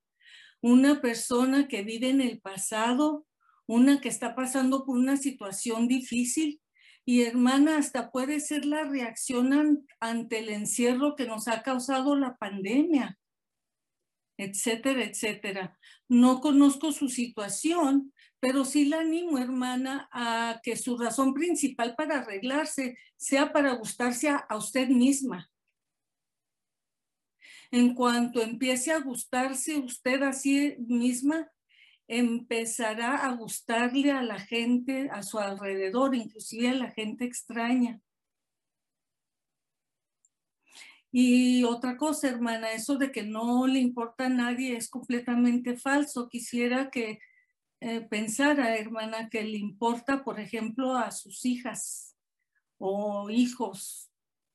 una 0.61 1.01
persona 1.01 1.67
que 1.67 1.81
vive 1.81 2.09
en 2.09 2.21
el 2.21 2.39
pasado, 2.41 3.25
una 3.65 4.01
que 4.01 4.09
está 4.09 4.35
pasando 4.35 4.85
por 4.85 4.97
una 4.97 5.17
situación 5.17 5.87
difícil. 5.87 6.60
Y 7.05 7.23
hermana, 7.23 7.77
hasta 7.77 8.11
puede 8.11 8.39
ser 8.39 8.65
la 8.65 8.83
reacción 8.83 9.87
ante 9.99 10.39
el 10.39 10.49
encierro 10.49 11.15
que 11.15 11.25
nos 11.25 11.47
ha 11.47 11.63
causado 11.63 12.15
la 12.15 12.37
pandemia, 12.37 13.17
etcétera, 14.37 15.03
etcétera. 15.03 15.79
No 16.07 16.41
conozco 16.41 16.91
su 16.91 17.09
situación, 17.09 18.13
pero 18.39 18.65
sí 18.65 18.85
la 18.85 19.01
animo, 19.01 19.37
hermana, 19.37 20.09
a 20.11 20.59
que 20.63 20.75
su 20.75 20.97
razón 20.97 21.33
principal 21.33 21.95
para 21.95 22.19
arreglarse 22.19 22.97
sea 23.15 23.53
para 23.53 23.73
gustarse 23.73 24.29
a, 24.29 24.47
usted 24.57 24.89
misma. 24.89 25.49
En 27.69 27.93
cuanto 27.93 28.41
empiece 28.41 28.91
a 28.91 28.99
gustarse 28.99 29.77
usted 29.77 30.23
a 30.23 30.33
sí 30.33 30.75
misma, 30.79 31.49
empezará 32.11 33.25
a 33.25 33.33
gustarle 33.35 34.11
a 34.11 34.21
la 34.21 34.37
gente 34.37 35.09
a 35.11 35.23
su 35.23 35.39
alrededor, 35.39 36.13
inclusive 36.13 36.69
a 36.69 36.73
la 36.73 36.91
gente 36.91 37.23
extraña. 37.23 38.01
Y 41.09 41.63
otra 41.63 41.95
cosa, 41.95 42.27
hermana, 42.27 42.71
eso 42.71 42.97
de 42.97 43.11
que 43.13 43.23
no 43.23 43.65
le 43.65 43.79
importa 43.79 44.25
a 44.25 44.29
nadie 44.29 44.75
es 44.75 44.89
completamente 44.89 45.77
falso. 45.77 46.27
Quisiera 46.27 46.89
que 46.89 47.19
eh, 47.79 48.01
pensara, 48.01 48.77
hermana, 48.77 49.29
que 49.29 49.43
le 49.43 49.57
importa, 49.57 50.23
por 50.23 50.39
ejemplo, 50.39 50.95
a 50.95 51.11
sus 51.11 51.45
hijas 51.45 52.17
o 52.77 53.29
hijos, 53.29 54.09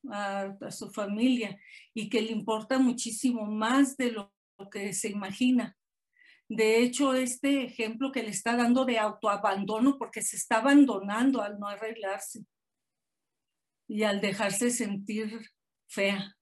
a, 0.09 0.55
su 0.69 0.89
familia, 0.91 1.59
y 1.93 2.09
que 2.09 2.21
le 2.21 2.31
importa 2.31 2.77
muchísimo 2.77 3.45
más 3.45 3.95
de 3.97 4.11
lo, 4.11 4.33
que 4.71 4.93
se 4.93 5.09
imagina. 5.09 5.76
De 6.49 6.81
hecho, 6.81 7.13
este 7.13 7.65
ejemplo 7.65 8.11
que 8.11 8.23
le 8.23 8.29
está 8.29 8.55
dando 8.55 8.85
de 8.85 8.99
autoabandono, 8.99 9.97
porque 9.97 10.21
se 10.21 10.37
está 10.37 10.57
abandonando 10.57 11.41
al 11.41 11.59
no 11.59 11.67
arreglarse 11.67 12.45
y 13.87 14.03
al 14.03 14.21
dejarse 14.21 14.69
sentir 14.71 15.49
fea. 15.87 16.37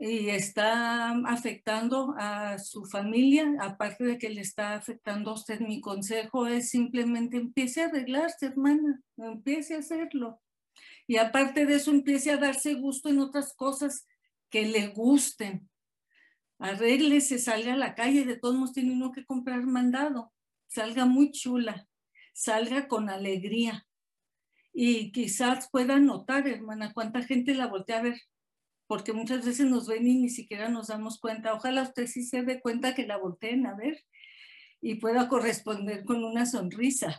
y 0.00 0.30
está 0.30 1.10
afectando 1.26 2.14
a 2.16 2.58
su 2.58 2.86
familia, 2.86 3.54
aparte 3.60 4.02
de 4.04 4.16
que 4.16 4.30
le 4.30 4.40
está 4.40 4.74
afectando 4.74 5.30
a 5.30 5.34
usted, 5.34 5.60
mi 5.60 5.82
consejo 5.82 6.46
es 6.46 6.70
simplemente 6.70 7.36
empiece 7.36 7.82
a 7.82 7.86
arreglarse, 7.86 8.46
hermana, 8.46 9.02
empiece 9.18 9.74
a 9.74 9.80
hacerlo. 9.80 10.40
Y 11.06 11.18
aparte 11.18 11.66
de 11.66 11.74
eso, 11.74 11.90
empiece 11.90 12.30
a 12.30 12.38
darse 12.38 12.74
gusto 12.74 13.10
en 13.10 13.18
otras 13.18 13.52
cosas 13.52 14.06
que 14.48 14.66
le 14.66 14.88
gusten. 14.88 15.69
Arréglese, 16.60 17.38
salga 17.38 17.72
a 17.72 17.76
la 17.76 17.94
calle, 17.94 18.26
de 18.26 18.36
todos 18.36 18.54
modos 18.54 18.74
tiene 18.74 18.92
uno 18.92 19.12
que 19.12 19.24
comprar 19.24 19.62
mandado. 19.62 20.30
Salga 20.68 21.06
muy 21.06 21.32
chula, 21.32 21.88
salga 22.34 22.86
con 22.86 23.08
alegría 23.08 23.88
y 24.72 25.10
quizás 25.10 25.70
pueda 25.70 25.98
notar, 25.98 26.46
hermana, 26.46 26.92
cuánta 26.92 27.22
gente 27.22 27.54
la 27.54 27.66
voltea 27.66 27.98
a 27.98 28.02
ver, 28.02 28.20
porque 28.86 29.14
muchas 29.14 29.44
veces 29.44 29.66
nos 29.66 29.88
ven 29.88 30.06
y 30.06 30.14
ni 30.16 30.28
siquiera 30.28 30.68
nos 30.68 30.88
damos 30.88 31.18
cuenta. 31.18 31.54
Ojalá 31.54 31.82
usted 31.82 32.06
sí 32.06 32.24
se 32.24 32.42
dé 32.42 32.60
cuenta 32.60 32.94
que 32.94 33.06
la 33.06 33.16
volteen 33.16 33.66
a 33.66 33.74
ver 33.74 34.04
y 34.82 34.96
pueda 34.96 35.28
corresponder 35.28 36.04
con 36.04 36.22
una 36.24 36.44
sonrisa, 36.44 37.18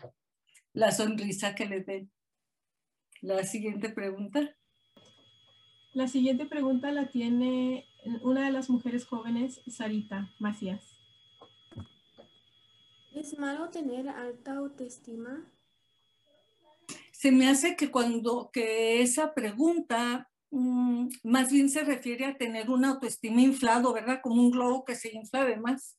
la 0.71 0.91
sonrisa 0.91 1.55
que 1.55 1.65
le 1.65 1.81
den. 1.81 2.11
La 3.21 3.43
siguiente 3.43 3.89
pregunta. 3.89 4.55
La 5.93 6.07
siguiente 6.07 6.45
pregunta 6.45 6.91
la 6.91 7.09
tiene 7.09 7.90
una 8.21 8.45
de 8.45 8.51
las 8.51 8.69
mujeres 8.69 9.05
jóvenes, 9.05 9.61
Sarita 9.67 10.31
Macías. 10.39 10.81
¿Es 13.13 13.37
malo 13.37 13.69
tener 13.69 14.07
alta 14.07 14.53
autoestima? 14.53 15.45
Se 17.11 17.31
me 17.31 17.49
hace 17.49 17.75
que 17.75 17.91
cuando 17.91 18.49
que 18.51 19.01
esa 19.01 19.33
pregunta 19.33 20.29
mm, 20.49 21.07
más 21.23 21.51
bien 21.51 21.69
se 21.69 21.83
refiere 21.83 22.25
a 22.25 22.37
tener 22.37 22.69
una 22.69 22.91
autoestima 22.91 23.41
inflado, 23.41 23.93
¿verdad? 23.93 24.21
Como 24.23 24.41
un 24.41 24.51
globo 24.51 24.85
que 24.85 24.95
se 24.95 25.13
infla 25.13 25.45
de 25.45 25.57
más. 25.57 25.97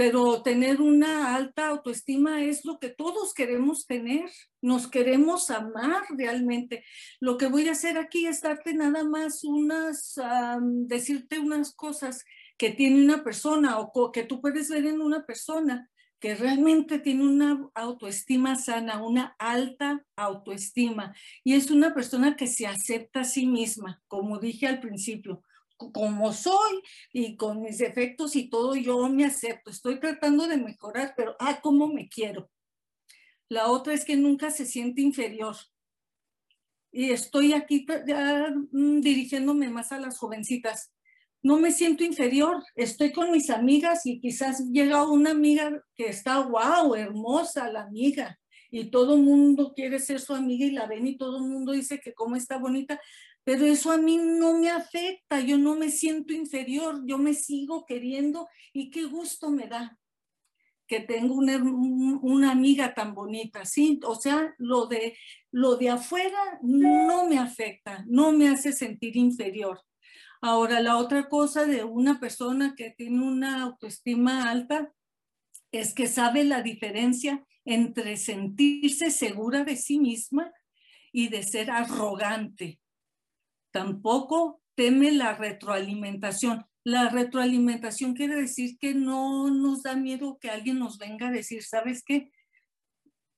Pero 0.00 0.40
tener 0.40 0.80
una 0.80 1.34
alta 1.34 1.68
autoestima 1.68 2.42
es 2.42 2.64
lo 2.64 2.78
que 2.78 2.88
todos 2.88 3.34
queremos 3.34 3.86
tener. 3.86 4.30
Nos 4.62 4.88
queremos 4.88 5.50
amar 5.50 6.04
realmente. 6.16 6.82
Lo 7.20 7.36
que 7.36 7.48
voy 7.48 7.68
a 7.68 7.72
hacer 7.72 7.98
aquí 7.98 8.26
es 8.26 8.40
darte 8.40 8.72
nada 8.72 9.04
más 9.04 9.44
unas, 9.44 10.18
decirte 10.86 11.38
unas 11.38 11.74
cosas 11.74 12.24
que 12.56 12.70
tiene 12.70 13.04
una 13.04 13.22
persona 13.22 13.78
o 13.78 14.10
que 14.10 14.24
tú 14.24 14.40
puedes 14.40 14.70
ver 14.70 14.86
en 14.86 15.02
una 15.02 15.26
persona 15.26 15.90
que 16.18 16.34
realmente 16.34 16.98
tiene 16.98 17.22
una 17.22 17.68
autoestima 17.74 18.56
sana, 18.56 19.04
una 19.04 19.36
alta 19.38 20.02
autoestima. 20.16 21.14
Y 21.44 21.56
es 21.56 21.70
una 21.70 21.92
persona 21.92 22.36
que 22.36 22.46
se 22.46 22.66
acepta 22.66 23.20
a 23.20 23.24
sí 23.24 23.46
misma, 23.46 24.00
como 24.08 24.38
dije 24.38 24.66
al 24.66 24.80
principio, 24.80 25.42
como 25.92 26.32
soy 26.32 26.82
y 27.12 27.36
con 27.36 27.62
mis 27.62 27.78
defectos 27.78 28.36
y 28.36 28.50
todo, 28.50 28.76
yo 28.76 29.08
me 29.08 29.24
acepto. 29.24 29.70
Estoy 29.70 29.98
tratando 30.00 30.46
de 30.46 30.56
mejorar, 30.56 31.14
pero, 31.16 31.36
ah, 31.38 31.60
cómo 31.62 31.88
me 31.88 32.08
quiero. 32.08 32.50
La 33.48 33.68
otra 33.68 33.94
es 33.94 34.04
que 34.04 34.16
nunca 34.16 34.50
se 34.50 34.66
siente 34.66 35.00
inferior. 35.00 35.56
Y 36.92 37.10
estoy 37.10 37.52
aquí 37.52 37.86
ya, 38.06 38.52
mm, 38.72 39.00
dirigiéndome 39.00 39.70
más 39.70 39.92
a 39.92 39.98
las 39.98 40.18
jovencitas 40.18 40.92
no 41.42 41.58
me 41.58 41.72
siento 41.72 42.04
inferior, 42.04 42.62
estoy 42.74 43.12
con 43.12 43.30
mis 43.30 43.48
amigas 43.48 44.04
y 44.04 44.20
quizás 44.20 44.62
llega 44.70 45.08
una 45.10 45.30
amiga 45.30 45.82
que 45.94 46.08
está, 46.08 46.40
wow, 46.40 46.94
hermosa 46.94 47.70
la 47.72 47.82
amiga, 47.82 48.38
y 48.70 48.90
todo 48.90 49.14
el 49.16 49.22
mundo 49.22 49.72
quiere 49.74 49.98
ser 49.98 50.20
su 50.20 50.34
amiga 50.34 50.66
y 50.66 50.70
la 50.70 50.86
ven 50.86 51.06
y 51.06 51.16
todo 51.16 51.38
el 51.38 51.44
mundo 51.44 51.72
dice 51.72 51.98
que 51.98 52.12
cómo 52.12 52.36
está 52.36 52.58
bonita, 52.58 53.00
pero 53.44 53.64
eso 53.64 53.90
a 53.90 53.98
mí 53.98 54.18
no 54.18 54.58
me 54.58 54.70
afecta, 54.70 55.40
yo 55.40 55.58
no 55.58 55.74
me 55.74 55.90
siento 55.90 56.32
inferior, 56.32 57.02
yo 57.06 57.18
me 57.18 57.34
sigo 57.34 57.84
queriendo 57.86 58.48
y 58.72 58.90
qué 58.90 59.04
gusto 59.04 59.50
me 59.50 59.66
da 59.66 59.98
que 60.90 60.98
tengo 60.98 61.34
una, 61.34 61.56
una 61.56 62.50
amiga 62.50 62.94
tan 62.94 63.14
bonita, 63.14 63.64
¿sí? 63.64 64.00
O 64.04 64.16
sea, 64.16 64.52
lo 64.58 64.86
de, 64.86 65.16
lo 65.52 65.76
de 65.76 65.88
afuera 65.90 66.58
no 66.62 67.26
me 67.26 67.38
afecta, 67.38 68.04
no 68.08 68.32
me 68.32 68.48
hace 68.48 68.72
sentir 68.72 69.16
inferior. 69.16 69.80
Ahora, 70.42 70.80
la 70.80 70.96
otra 70.96 71.28
cosa 71.28 71.64
de 71.64 71.84
una 71.84 72.18
persona 72.18 72.74
que 72.74 72.90
tiene 72.90 73.22
una 73.22 73.62
autoestima 73.62 74.50
alta 74.50 74.92
es 75.70 75.94
que 75.94 76.08
sabe 76.08 76.42
la 76.42 76.60
diferencia 76.62 77.46
entre 77.64 78.16
sentirse 78.16 79.12
segura 79.12 79.62
de 79.62 79.76
sí 79.76 80.00
misma 80.00 80.52
y 81.12 81.28
de 81.28 81.44
ser 81.44 81.70
arrogante. 81.70 82.80
Tampoco 83.70 84.60
teme 84.74 85.12
la 85.12 85.34
retroalimentación. 85.34 86.66
La 86.84 87.08
retroalimentación 87.08 88.14
quiere 88.14 88.36
decir 88.36 88.78
que 88.78 88.94
no 88.94 89.50
nos 89.50 89.82
da 89.82 89.94
miedo 89.94 90.38
que 90.40 90.50
alguien 90.50 90.78
nos 90.78 90.98
venga 90.98 91.28
a 91.28 91.32
decir, 91.32 91.62
¿sabes 91.62 92.02
qué? 92.04 92.32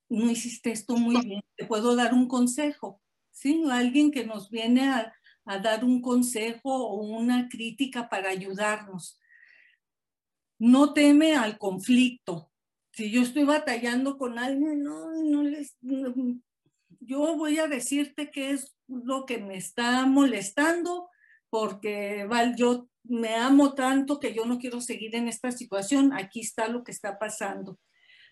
No 0.09 0.29
hiciste 0.29 0.71
esto 0.71 0.95
muy 0.95 1.19
bien, 1.25 1.41
te 1.55 1.65
puedo 1.65 1.95
dar 1.95 2.13
un 2.13 2.27
consejo. 2.27 3.01
¿Sí? 3.31 3.63
Alguien 3.71 4.11
que 4.11 4.25
nos 4.25 4.49
viene 4.49 4.87
a, 4.89 5.13
a 5.45 5.59
dar 5.59 5.83
un 5.83 6.01
consejo 6.01 6.87
o 6.87 7.01
una 7.01 7.49
crítica 7.49 8.07
para 8.09 8.29
ayudarnos. 8.29 9.19
No 10.59 10.93
teme 10.93 11.35
al 11.35 11.57
conflicto. 11.57 12.51
Si 12.91 13.09
yo 13.09 13.23
estoy 13.23 13.43
batallando 13.43 14.17
con 14.17 14.37
alguien, 14.37 14.83
no, 14.83 15.11
no 15.23 15.43
les, 15.43 15.75
yo 16.99 17.35
voy 17.35 17.57
a 17.57 17.67
decirte 17.67 18.29
qué 18.29 18.51
es 18.51 18.73
lo 19.03 19.25
que 19.25 19.37
me 19.37 19.57
está 19.57 20.05
molestando, 20.05 21.09
porque 21.49 22.25
Val, 22.25 22.55
yo 22.55 22.89
me 23.03 23.35
amo 23.35 23.73
tanto 23.73 24.19
que 24.19 24.33
yo 24.33 24.45
no 24.45 24.57
quiero 24.57 24.81
seguir 24.81 25.15
en 25.15 25.27
esta 25.27 25.51
situación. 25.51 26.13
Aquí 26.13 26.41
está 26.41 26.67
lo 26.67 26.83
que 26.83 26.91
está 26.91 27.19
pasando. 27.19 27.79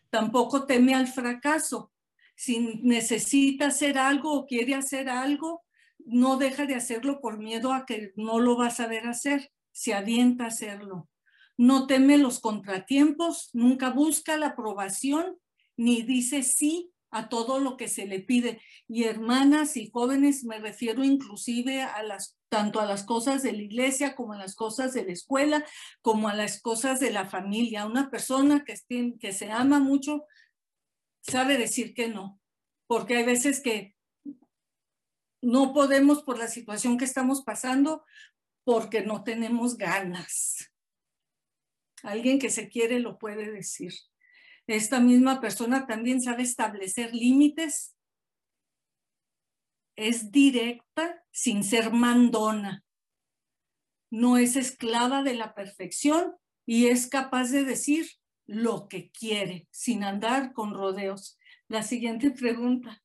Tampoco 0.09 0.65
teme 0.65 0.93
al 0.93 1.07
fracaso. 1.07 1.91
Si 2.35 2.79
necesita 2.81 3.67
hacer 3.67 3.97
algo 3.97 4.33
o 4.33 4.45
quiere 4.45 4.75
hacer 4.75 5.09
algo, 5.09 5.63
no 5.99 6.37
deja 6.37 6.65
de 6.65 6.75
hacerlo 6.75 7.21
por 7.21 7.37
miedo 7.37 7.73
a 7.73 7.85
que 7.85 8.13
no 8.15 8.39
lo 8.39 8.57
va 8.57 8.67
a 8.67 8.71
saber 8.71 9.07
hacer, 9.07 9.51
se 9.71 9.93
avienta 9.93 10.45
a 10.45 10.47
hacerlo. 10.47 11.09
No 11.57 11.85
teme 11.85 12.17
los 12.17 12.39
contratiempos, 12.39 13.49
nunca 13.53 13.91
busca 13.91 14.37
la 14.37 14.47
aprobación, 14.47 15.37
ni 15.77 16.01
dice 16.01 16.43
sí 16.43 16.90
a 17.11 17.29
todo 17.29 17.59
lo 17.59 17.77
que 17.77 17.87
se 17.87 18.07
le 18.07 18.19
pide. 18.19 18.61
Y 18.87 19.03
hermanas 19.03 19.77
y 19.77 19.89
jóvenes, 19.91 20.43
me 20.43 20.59
refiero 20.59 21.03
inclusive 21.03 21.83
a 21.83 22.01
las 22.03 22.37
tanto 22.49 22.81
a 22.81 22.85
las 22.85 23.05
cosas 23.05 23.43
de 23.43 23.53
la 23.53 23.61
iglesia 23.61 24.13
como 24.13 24.33
a 24.33 24.37
las 24.37 24.55
cosas 24.55 24.93
de 24.93 25.05
la 25.05 25.13
escuela, 25.13 25.65
como 26.01 26.27
a 26.27 26.35
las 26.35 26.61
cosas 26.61 26.99
de 26.99 27.11
la 27.11 27.25
familia. 27.25 27.85
Una 27.85 28.09
persona 28.09 28.65
que, 28.65 28.75
que 29.19 29.31
se 29.31 29.49
ama 29.49 29.79
mucho 29.79 30.25
sabe 31.21 31.57
decir 31.57 31.93
que 31.93 32.09
no, 32.09 32.41
porque 32.87 33.15
hay 33.15 33.23
veces 33.23 33.61
que 33.61 33.95
no 35.41 35.73
podemos 35.73 36.23
por 36.23 36.37
la 36.37 36.47
situación 36.47 36.97
que 36.97 37.05
estamos 37.05 37.41
pasando 37.41 38.03
porque 38.65 39.01
no 39.01 39.23
tenemos 39.23 39.77
ganas. 39.77 40.71
Alguien 42.03 42.37
que 42.37 42.49
se 42.49 42.67
quiere 42.67 42.99
lo 42.99 43.17
puede 43.17 43.49
decir. 43.49 43.93
Esta 44.67 44.99
misma 44.99 45.41
persona 45.41 45.85
también 45.87 46.21
sabe 46.21 46.43
establecer 46.43 47.13
límites. 47.13 47.95
Es 49.95 50.31
directa 50.31 51.23
sin 51.31 51.63
ser 51.63 51.91
mandona. 51.91 52.83
No 54.09 54.37
es 54.37 54.55
esclava 54.55 55.23
de 55.23 55.35
la 55.35 55.53
perfección 55.53 56.35
y 56.65 56.87
es 56.87 57.07
capaz 57.07 57.49
de 57.51 57.63
decir 57.63 58.07
lo 58.45 58.87
que 58.87 59.09
quiere 59.11 59.67
sin 59.71 60.03
andar 60.03 60.53
con 60.53 60.73
rodeos. 60.73 61.37
La 61.67 61.83
siguiente 61.83 62.31
pregunta. 62.31 63.01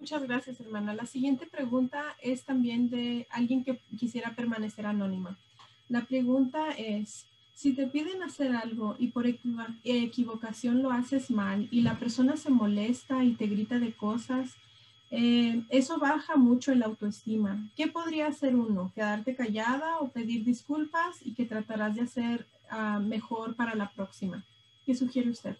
Muchas 0.00 0.22
gracias, 0.22 0.60
hermana. 0.60 0.94
La 0.94 1.06
siguiente 1.06 1.46
pregunta 1.46 2.16
es 2.22 2.44
también 2.44 2.90
de 2.90 3.26
alguien 3.30 3.64
que 3.64 3.78
quisiera 3.98 4.34
permanecer 4.34 4.86
anónima. 4.86 5.38
La 5.88 6.06
pregunta 6.06 6.72
es, 6.76 7.26
si 7.54 7.72
te 7.72 7.86
piden 7.86 8.22
hacer 8.22 8.54
algo 8.54 8.96
y 8.98 9.08
por 9.08 9.26
equivocación 9.84 10.82
lo 10.82 10.90
haces 10.90 11.30
mal 11.30 11.68
y 11.70 11.82
la 11.82 11.98
persona 11.98 12.36
se 12.36 12.50
molesta 12.50 13.24
y 13.24 13.34
te 13.34 13.46
grita 13.46 13.78
de 13.78 13.92
cosas, 13.92 14.56
eh, 15.10 15.62
eso 15.68 15.98
baja 15.98 16.36
mucho 16.36 16.72
el 16.72 16.82
autoestima. 16.82 17.70
¿Qué 17.76 17.86
podría 17.86 18.26
hacer 18.26 18.56
uno? 18.56 18.90
¿Quedarte 18.94 19.36
callada 19.36 19.98
o 20.00 20.08
pedir 20.08 20.44
disculpas 20.44 21.24
y 21.24 21.34
que 21.34 21.44
tratarás 21.44 21.94
de 21.94 22.02
hacer 22.02 22.46
ah, 22.68 22.98
mejor 22.98 23.54
para 23.54 23.76
la 23.76 23.90
próxima? 23.92 24.44
¿Qué 24.84 24.94
sugiere 24.94 25.30
usted? 25.30 25.56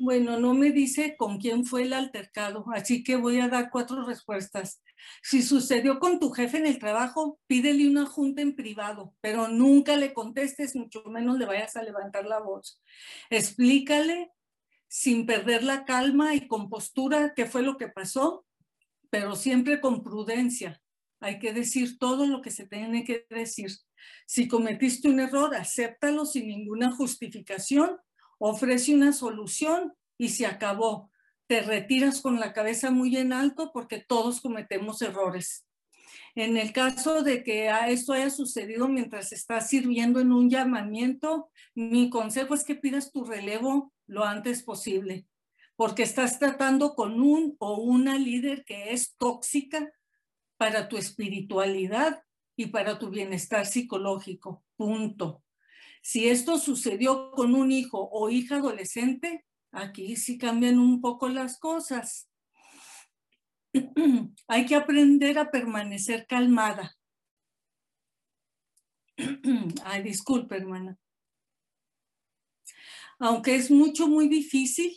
Bueno, 0.00 0.38
no 0.38 0.54
me 0.54 0.70
dice 0.70 1.16
con 1.16 1.38
quién 1.38 1.64
fue 1.64 1.82
el 1.82 1.92
altercado, 1.92 2.64
así 2.72 3.02
que 3.02 3.16
voy 3.16 3.40
a 3.40 3.48
dar 3.48 3.68
cuatro 3.68 4.04
respuestas. 4.04 4.80
Si 5.22 5.42
sucedió 5.42 5.98
con 5.98 6.20
tu 6.20 6.30
jefe 6.30 6.58
en 6.58 6.66
el 6.66 6.78
trabajo, 6.78 7.40
pídele 7.48 7.88
una 7.88 8.06
junta 8.06 8.40
en 8.40 8.54
privado, 8.54 9.16
pero 9.20 9.48
nunca 9.48 9.96
le 9.96 10.14
contestes, 10.14 10.76
mucho 10.76 11.02
menos 11.06 11.36
le 11.36 11.46
vayas 11.46 11.74
a 11.74 11.82
levantar 11.82 12.26
la 12.26 12.38
voz. 12.38 12.80
Explícale 13.28 14.30
sin 14.86 15.26
perder 15.26 15.64
la 15.64 15.84
calma 15.84 16.36
y 16.36 16.46
compostura 16.46 17.34
qué 17.34 17.46
fue 17.46 17.62
lo 17.62 17.76
que 17.76 17.88
pasó, 17.88 18.46
pero 19.10 19.34
siempre 19.34 19.80
con 19.80 20.04
prudencia. 20.04 20.80
Hay 21.18 21.40
que 21.40 21.52
decir 21.52 21.98
todo 21.98 22.24
lo 22.26 22.40
que 22.40 22.52
se 22.52 22.68
tiene 22.68 23.02
que 23.02 23.26
decir. 23.30 23.72
Si 24.26 24.46
cometiste 24.46 25.08
un 25.08 25.18
error, 25.18 25.56
acéptalo 25.56 26.24
sin 26.24 26.46
ninguna 26.46 26.92
justificación 26.92 27.98
ofrece 28.38 28.94
una 28.94 29.12
solución 29.12 29.94
y 30.16 30.30
se 30.30 30.46
acabó. 30.46 31.10
Te 31.46 31.60
retiras 31.60 32.20
con 32.20 32.40
la 32.40 32.52
cabeza 32.52 32.90
muy 32.90 33.16
en 33.16 33.32
alto 33.32 33.70
porque 33.72 33.98
todos 33.98 34.40
cometemos 34.40 35.02
errores. 35.02 35.66
En 36.34 36.56
el 36.56 36.72
caso 36.72 37.22
de 37.22 37.42
que 37.42 37.70
esto 37.88 38.12
haya 38.12 38.30
sucedido 38.30 38.88
mientras 38.88 39.32
estás 39.32 39.68
sirviendo 39.68 40.20
en 40.20 40.32
un 40.32 40.50
llamamiento, 40.50 41.50
mi 41.74 42.10
consejo 42.10 42.54
es 42.54 42.64
que 42.64 42.74
pidas 42.74 43.10
tu 43.10 43.24
relevo 43.24 43.92
lo 44.06 44.24
antes 44.24 44.62
posible, 44.62 45.26
porque 45.74 46.02
estás 46.02 46.38
tratando 46.38 46.94
con 46.94 47.20
un 47.20 47.56
o 47.58 47.80
una 47.80 48.18
líder 48.18 48.64
que 48.64 48.92
es 48.92 49.16
tóxica 49.16 49.92
para 50.56 50.88
tu 50.88 50.96
espiritualidad 50.96 52.22
y 52.56 52.66
para 52.66 52.98
tu 52.98 53.10
bienestar 53.10 53.66
psicológico. 53.66 54.64
Punto. 54.76 55.42
Si 56.02 56.28
esto 56.28 56.58
sucedió 56.58 57.30
con 57.32 57.54
un 57.54 57.72
hijo 57.72 58.08
o 58.10 58.30
hija 58.30 58.56
adolescente, 58.56 59.44
aquí 59.72 60.16
sí 60.16 60.38
cambian 60.38 60.78
un 60.78 61.00
poco 61.00 61.28
las 61.28 61.58
cosas. 61.58 62.28
Hay 64.48 64.66
que 64.66 64.74
aprender 64.74 65.38
a 65.38 65.50
permanecer 65.50 66.26
calmada. 66.26 66.96
Ay, 69.84 70.02
disculpe, 70.02 70.56
hermana. 70.56 70.98
Aunque 73.18 73.56
es 73.56 73.70
mucho, 73.70 74.06
muy 74.06 74.28
difícil 74.28 74.96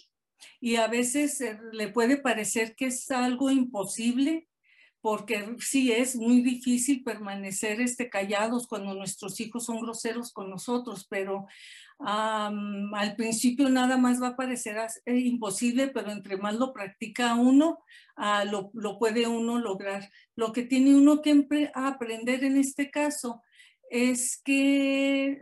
y 0.60 0.76
a 0.76 0.88
veces 0.88 1.42
eh, 1.42 1.60
le 1.72 1.88
puede 1.90 2.18
parecer 2.18 2.76
que 2.76 2.86
es 2.86 3.10
algo 3.10 3.50
imposible, 3.50 4.48
porque 5.02 5.56
sí 5.60 5.92
es 5.92 6.16
muy 6.16 6.42
difícil 6.42 7.04
permanecer 7.04 7.82
este, 7.82 8.10
callados 8.10 8.68
cuando 8.68 8.94
nuestros 8.94 9.40
hijos 9.40 9.66
son 9.66 9.82
groseros 9.82 10.32
con 10.32 10.50
nosotros, 10.50 11.08
pero 11.10 11.48
al 12.04 13.16
principio 13.16 13.70
nada 13.70 13.98
más 13.98 14.22
va 14.22 14.30
a 14.30 14.36
parecer 14.36 14.78
eh, 15.06 15.20
imposible, 15.20 15.88
pero 15.90 16.12
entre 16.12 16.38
más 16.38 16.56
lo 16.56 16.74
practica 16.74 17.36
uno, 17.36 17.80
ah, 18.16 18.44
lo, 18.44 18.72
lo, 18.74 18.98
puede 18.98 19.28
uno 19.28 19.60
lograr. 19.60 20.10
Lo 20.36 20.52
que 20.52 20.64
tiene 20.64 20.96
uno 20.96 21.22
que 21.22 21.46
aprender 21.76 22.44
en 22.44 22.58
este 22.58 22.90
caso 22.90 23.42
es 23.92 24.42
que 24.44 25.42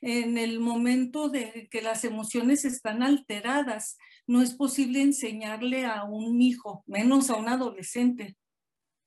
en 0.00 0.38
el 0.38 0.60
momento 0.60 1.28
de 1.28 1.68
que 1.70 1.80
las 1.80 2.04
emociones 2.04 2.64
están 2.64 3.02
alteradas, 3.02 3.96
no 4.26 4.42
es 4.42 4.54
posible 4.54 5.02
enseñarle 5.02 5.86
a 5.86 6.04
un 6.04 6.40
hijo, 6.40 6.82
menos 6.86 7.30
a 7.30 7.36
un 7.36 7.48
adolescente, 7.48 8.36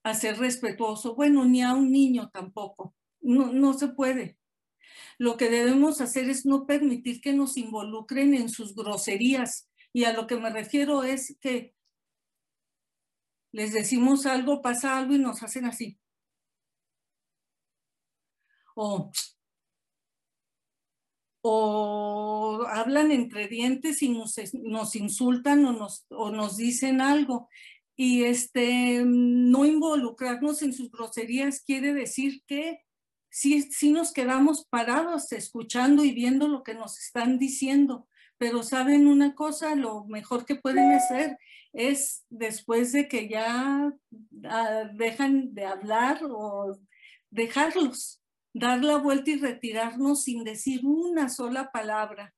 a 0.03 0.13
ser 0.13 0.38
respetuoso. 0.38 1.15
Bueno, 1.15 1.45
ni 1.45 1.62
a 1.62 1.73
un 1.73 1.91
niño 1.91 2.29
tampoco. 2.29 2.95
No, 3.21 3.51
no 3.51 3.73
se 3.73 3.89
puede. 3.89 4.38
Lo 5.17 5.38
que 5.38 5.49
debemos 5.49 6.01
hacer 6.01 6.29
es 6.29 6.45
no 6.45 6.65
permitir 6.65 7.21
que 7.21 7.34
nos 7.34 7.58
involucren 7.58 8.34
en 8.34 8.49
sus 8.49 8.75
groserías. 8.75 9.69
Y 9.91 10.05
a 10.05 10.13
lo 10.13 10.27
que 10.27 10.38
me 10.38 10.49
refiero 10.49 11.03
es 11.03 11.38
que 11.41 11.75
les 13.51 13.73
decimos 13.73 14.25
algo, 14.25 14.62
pasa 14.62 14.97
algo 14.97 15.15
y 15.15 15.19
nos 15.19 15.43
hacen 15.43 15.65
así. 15.65 15.99
O 18.75 19.12
o 21.41 22.65
hablan 22.67 23.12
entre 23.12 23.47
dientes 23.47 24.02
y 24.02 24.10
nos, 24.10 24.95
insultan 24.95 25.65
o 25.65 25.73
nos, 25.73 26.06
o 26.10 26.32
nos 26.32 26.58
dicen 26.58 27.02
algo. 27.02 27.49
Y 27.95 28.23
este, 28.23 29.04
no 29.06 29.65
involucrarnos 29.65 30.62
en 30.62 30.73
sus 30.73 30.89
groserías 30.89 31.62
quiere 31.62 31.93
decir 31.93 32.43
que 32.47 32.82
sí, 33.30 33.63
sí 33.71 33.91
nos 33.91 34.13
quedamos 34.13 34.65
parados 34.69 35.32
escuchando 35.32 36.04
y 36.04 36.12
viendo 36.12 36.47
lo 36.47 36.63
que 36.63 36.73
nos 36.73 36.99
están 36.99 37.39
diciendo. 37.39 38.08
Pero 38.38 38.63
saben 38.63 39.08
una 39.08 39.36
cosa, 39.36 39.75
lo 39.75 40.06
mejor 40.06 40.45
que 40.45 40.56
pueden 40.56 40.91
hacer 40.91 41.38
es 41.73 42.25
después 42.30 42.91
de 42.93 43.08
que 43.08 43.28
ya 43.28 43.93
ah, 44.45 44.84
dejan 44.93 45.54
de 45.54 45.65
hablar 45.65 46.21
o 46.23 46.78
dejarlos, 47.30 48.18
dar 48.53 48.83
la 48.83 48.97
vuelta 48.97 49.31
y 49.31 49.38
retirarnos 49.38 50.23
sin 50.23 50.43
decir 50.43 50.81
una 50.83 51.29
sola 51.29 51.71
palabra. 51.71 52.33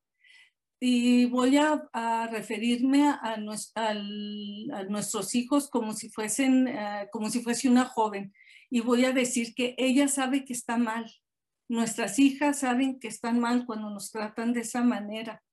Y 0.79 1.25
voy 1.25 1.57
a, 1.57 2.27
referirme 2.31 3.07
a, 3.07 3.37
nuestros 4.89 5.35
hijos 5.35 5.69
como 5.69 5.93
si 5.93 6.09
fuesen, 6.09 6.67
eh, 6.67 7.07
como 7.11 7.29
si 7.29 7.41
fuese 7.41 7.69
una 7.69 7.85
joven. 7.85 8.33
Y 8.69 8.79
voy 8.81 9.05
a 9.05 9.11
decir 9.11 9.53
que 9.53 9.75
ella 9.77 10.07
sabe 10.07 10.43
que 10.43 10.53
está 10.53 10.77
mal. 10.77 11.05
Nuestras 11.69 12.17
hijas 12.19 12.59
saben 12.59 12.99
que 12.99 13.07
están 13.07 13.39
mal 13.39 13.65
cuando 13.65 13.91
nos 13.91 14.11
tratan 14.11 14.53
de 14.53 14.61
esa 14.61 14.81
manera. 14.83 15.43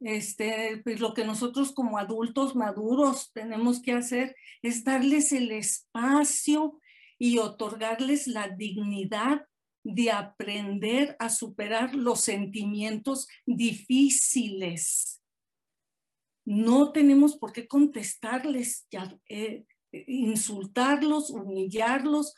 Este, 0.00 0.80
pues 0.82 1.00
lo 1.00 1.14
que 1.14 1.24
nosotros 1.24 1.72
como 1.72 1.98
adultos 1.98 2.56
maduros 2.56 3.30
tenemos 3.32 3.80
que 3.80 3.92
hacer 3.92 4.34
es 4.60 4.82
darles 4.82 5.32
el 5.32 5.52
espacio 5.52 6.80
y 7.18 7.38
otorgarles 7.38 8.26
la 8.26 8.48
dignidad 8.48 9.46
de 9.84 10.10
aprender 10.10 11.16
a 11.18 11.28
superar 11.28 11.94
los 11.94 12.20
sentimientos 12.20 13.26
difíciles. 13.46 15.20
No 16.44 16.92
tenemos 16.92 17.36
por 17.36 17.52
qué 17.52 17.66
contestarles, 17.66 18.86
eh, 19.28 19.64
insultarlos, 19.92 21.30
humillarlos, 21.30 22.34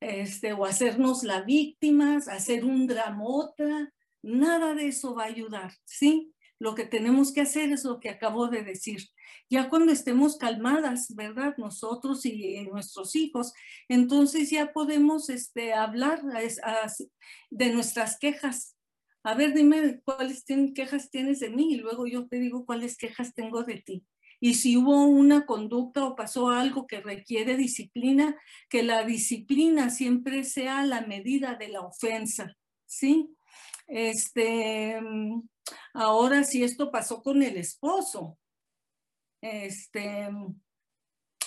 este, 0.00 0.52
o 0.52 0.64
hacernos 0.64 1.24
la 1.24 1.42
víctima, 1.42 2.16
hacer 2.16 2.64
un 2.64 2.86
dramota. 2.86 3.92
Nada 4.22 4.74
de 4.74 4.88
eso 4.88 5.14
va 5.14 5.24
a 5.24 5.26
ayudar, 5.26 5.72
¿sí? 5.84 6.32
Lo 6.60 6.74
que 6.74 6.84
tenemos 6.84 7.32
que 7.32 7.42
hacer 7.42 7.72
es 7.72 7.84
lo 7.84 8.00
que 8.00 8.10
acabo 8.10 8.48
de 8.48 8.62
decir. 8.62 9.08
Ya 9.48 9.68
cuando 9.68 9.92
estemos 9.92 10.36
calmadas, 10.36 11.14
¿verdad? 11.14 11.54
Nosotros 11.56 12.26
y 12.26 12.60
nuestros 12.62 13.14
hijos, 13.14 13.52
entonces 13.88 14.50
ya 14.50 14.72
podemos 14.72 15.30
este, 15.30 15.72
hablar 15.72 16.22
de 17.50 17.72
nuestras 17.72 18.18
quejas. 18.18 18.76
A 19.22 19.34
ver, 19.34 19.54
dime 19.54 20.00
cuáles 20.04 20.44
quejas 20.74 21.10
tienes 21.10 21.40
de 21.40 21.50
mí 21.50 21.74
y 21.74 21.76
luego 21.76 22.06
yo 22.06 22.26
te 22.26 22.40
digo 22.40 22.66
cuáles 22.66 22.96
quejas 22.96 23.34
tengo 23.34 23.62
de 23.62 23.80
ti. 23.80 24.04
Y 24.40 24.54
si 24.54 24.76
hubo 24.76 25.04
una 25.04 25.46
conducta 25.46 26.04
o 26.04 26.14
pasó 26.14 26.50
algo 26.50 26.86
que 26.86 27.00
requiere 27.00 27.56
disciplina, 27.56 28.36
que 28.68 28.82
la 28.82 29.04
disciplina 29.04 29.90
siempre 29.90 30.44
sea 30.44 30.84
la 30.86 31.02
medida 31.02 31.54
de 31.56 31.68
la 31.68 31.80
ofensa, 31.80 32.56
¿sí? 32.86 33.34
Este, 33.86 35.00
Ahora, 35.92 36.44
si 36.44 36.62
esto 36.62 36.90
pasó 36.90 37.22
con 37.22 37.42
el 37.42 37.56
esposo, 37.56 38.38
este, 39.40 40.28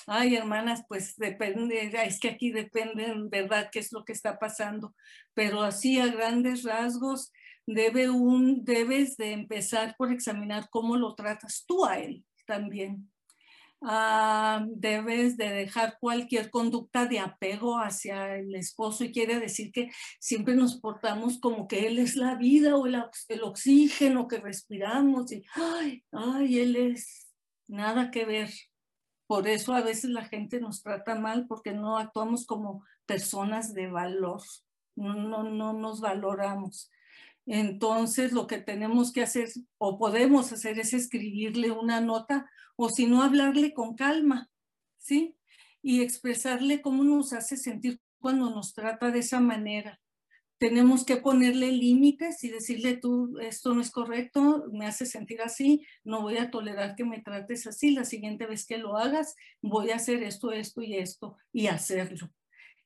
ay, 0.08 0.36
hermanas, 0.36 0.84
pues 0.88 1.16
depende, 1.18 1.92
es 2.06 2.20
que 2.20 2.30
aquí 2.30 2.52
depende 2.52 3.06
en 3.06 3.30
verdad 3.30 3.70
qué 3.72 3.80
es 3.80 3.92
lo 3.92 4.04
que 4.04 4.14
está 4.14 4.40
pasando, 4.40 4.96
pero 5.34 5.62
así 5.62 6.00
a 6.00 6.08
grandes 6.08 6.64
rasgos, 6.64 7.32
debe 7.68 8.10
un, 8.10 8.64
debes 8.66 9.18
de 9.18 9.32
empezar 9.32 9.96
por 9.98 10.12
examinar 10.12 10.68
cómo 10.70 10.98
lo 10.98 11.16
tratas 11.16 11.64
tú 11.66 11.86
a 11.86 12.00
él 12.00 12.26
también. 12.46 13.11
Ah, 13.84 14.64
debes 14.70 15.38
de 15.38 15.50
dejar 15.50 15.98
cualquier 16.00 16.52
conducta 16.52 17.08
de 17.08 17.18
apego 17.18 17.80
hacia 17.80 18.36
el 18.36 18.54
esposo 18.54 19.04
y 19.04 19.12
quiere 19.12 19.40
decir 19.40 19.72
que 19.72 19.90
siempre 20.20 20.56
nos 20.56 20.80
portamos 20.80 21.40
como 21.40 21.68
que 21.68 21.88
él 21.88 21.98
es 21.98 22.16
la 22.16 22.36
vida 22.36 22.76
o 22.76 22.86
el, 22.86 23.04
el 23.30 23.42
oxígeno 23.42 24.28
que 24.28 24.38
respiramos 24.38 25.32
y 25.32 25.44
ay, 25.56 26.04
ay, 26.12 26.60
él 26.60 26.76
es 26.76 27.28
nada 27.68 28.12
que 28.12 28.26
ver. 28.26 28.52
Por 29.26 29.48
eso 29.48 29.74
a 29.74 29.82
veces 29.82 30.12
la 30.12 30.26
gente 30.26 30.60
nos 30.60 30.84
trata 30.84 31.16
mal 31.16 31.48
porque 31.48 31.74
no 31.74 31.98
actuamos 31.98 32.46
como 32.46 32.86
personas 33.08 33.74
de 33.74 33.88
valor, 33.88 34.42
no, 34.96 35.16
no, 35.16 35.44
no 35.44 35.74
nos 35.74 36.02
valoramos. 36.02 36.92
Entonces 37.46 38.32
lo 38.32 38.48
que 38.48 38.60
tenemos 38.60 39.12
que 39.12 39.24
hacer 39.24 39.50
o 39.78 39.98
podemos 39.98 40.52
hacer 40.52 40.80
es 40.80 40.94
escribirle 40.94 41.72
una 41.72 42.02
nota 42.02 42.50
o 42.76 42.90
si 42.90 43.08
no 43.08 43.24
hablarle 43.24 43.74
con 43.74 43.96
calma, 43.96 44.50
¿sí? 44.98 45.36
Y 45.82 46.02
expresarle 46.02 46.82
cómo 46.82 47.04
nos 47.04 47.34
hace 47.34 47.58
sentir 47.58 48.00
cuando 48.20 48.50
nos 48.50 48.74
trata 48.74 49.12
de 49.12 49.20
esa 49.20 49.40
manera. 49.40 50.00
Tenemos 50.60 51.04
que 51.04 51.18
ponerle 51.18 51.72
límites 51.72 52.44
y 52.44 52.50
decirle 52.50 52.96
tú, 52.96 53.36
esto 53.40 53.74
no 53.74 53.82
es 53.82 53.90
correcto, 53.90 54.66
me 54.72 54.86
hace 54.86 55.08
sentir 55.08 55.42
así, 55.42 55.84
no 56.04 56.22
voy 56.22 56.38
a 56.38 56.52
tolerar 56.52 56.96
que 56.96 57.04
me 57.04 57.20
trates 57.20 57.66
así, 57.66 57.90
la 57.92 58.06
siguiente 58.06 58.46
vez 58.46 58.68
que 58.68 58.78
lo 58.78 58.96
hagas, 58.96 59.36
voy 59.60 59.90
a 59.90 59.96
hacer 59.96 60.22
esto, 60.22 60.52
esto 60.52 60.84
y 60.84 60.98
esto 60.98 61.36
y 61.52 61.66
hacerlo. 61.66 62.32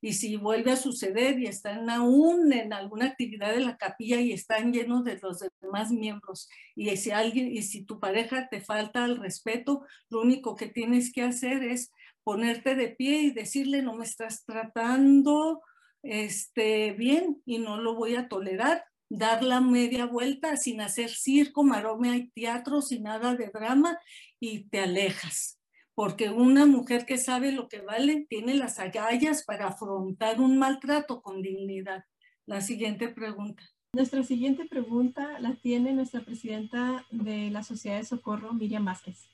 Y 0.06 0.14
si 0.14 0.36
vuelve 0.36 0.72
a 0.72 0.76
suceder 0.76 1.40
y 1.40 1.48
están 1.48 1.90
aún 1.90 2.54
en 2.54 2.74
alguna 2.74 3.08
actividad 3.08 3.56
de 3.56 3.62
la 3.62 3.76
capilla 3.76 4.22
y 4.22 4.34
están 4.34 4.72
llenos 4.72 5.04
de 5.04 5.18
los 5.20 5.44
demás 5.60 5.90
miembros, 5.90 6.48
y 6.76 6.96
si 6.96 7.10
alguien, 7.10 7.52
y 7.52 7.64
si 7.64 7.84
tu 7.84 8.00
pareja 8.00 8.48
te 8.48 8.62
falta 8.62 9.04
al 9.04 9.18
respeto, 9.18 9.84
lo 10.12 10.22
único 10.22 10.56
que 10.56 10.68
tienes 10.68 11.12
que 11.12 11.24
hacer 11.24 11.64
es 11.64 11.92
ponerte 12.24 12.76
de 12.76 12.90
pie 12.90 13.24
y 13.24 13.32
decirle, 13.32 13.82
no 13.82 13.96
me 13.96 14.06
estás 14.06 14.46
tratando 14.46 15.64
este, 16.04 16.92
bien 16.92 17.42
y 17.44 17.58
no 17.58 17.82
lo 17.82 17.96
voy 17.96 18.16
a 18.16 18.28
tolerar. 18.28 18.86
Dar 19.10 19.42
la 19.44 19.60
media 19.60 20.06
vuelta 20.06 20.56
sin 20.56 20.82
hacer 20.82 21.10
circo, 21.10 21.64
maroma 21.64 22.16
y 22.16 22.30
teatro, 22.30 22.84
sin 22.84 23.02
nada 23.02 23.34
de 23.34 23.48
drama 23.48 23.98
y 24.40 24.70
te 24.70 24.82
alejas 24.82 25.58
porque 25.96 26.30
una 26.30 26.66
mujer 26.66 27.06
que 27.06 27.18
sabe 27.18 27.54
lo 27.54 27.70
que 27.70 27.80
vale 27.80 28.28
tiene 28.30 28.54
las 28.54 28.80
agallas 28.80 29.44
para 29.44 29.68
afrontar 29.68 30.42
un 30.42 30.58
maltrato 30.58 31.22
con 31.22 31.42
dignidad. 31.42 32.04
La 32.46 32.62
siguiente 32.62 33.08
pregunta. 33.08 33.64
Nuestra 33.94 34.24
siguiente 34.24 34.66
pregunta 34.66 35.40
la 35.40 35.56
tiene 35.56 35.94
nuestra 35.94 36.24
presidenta 36.26 37.06
de 37.12 37.50
la 37.50 37.64
Sociedad 37.64 37.98
de 37.98 38.04
Socorro, 38.04 38.54
Miriam 38.54 38.84
Vázquez. 38.84 39.30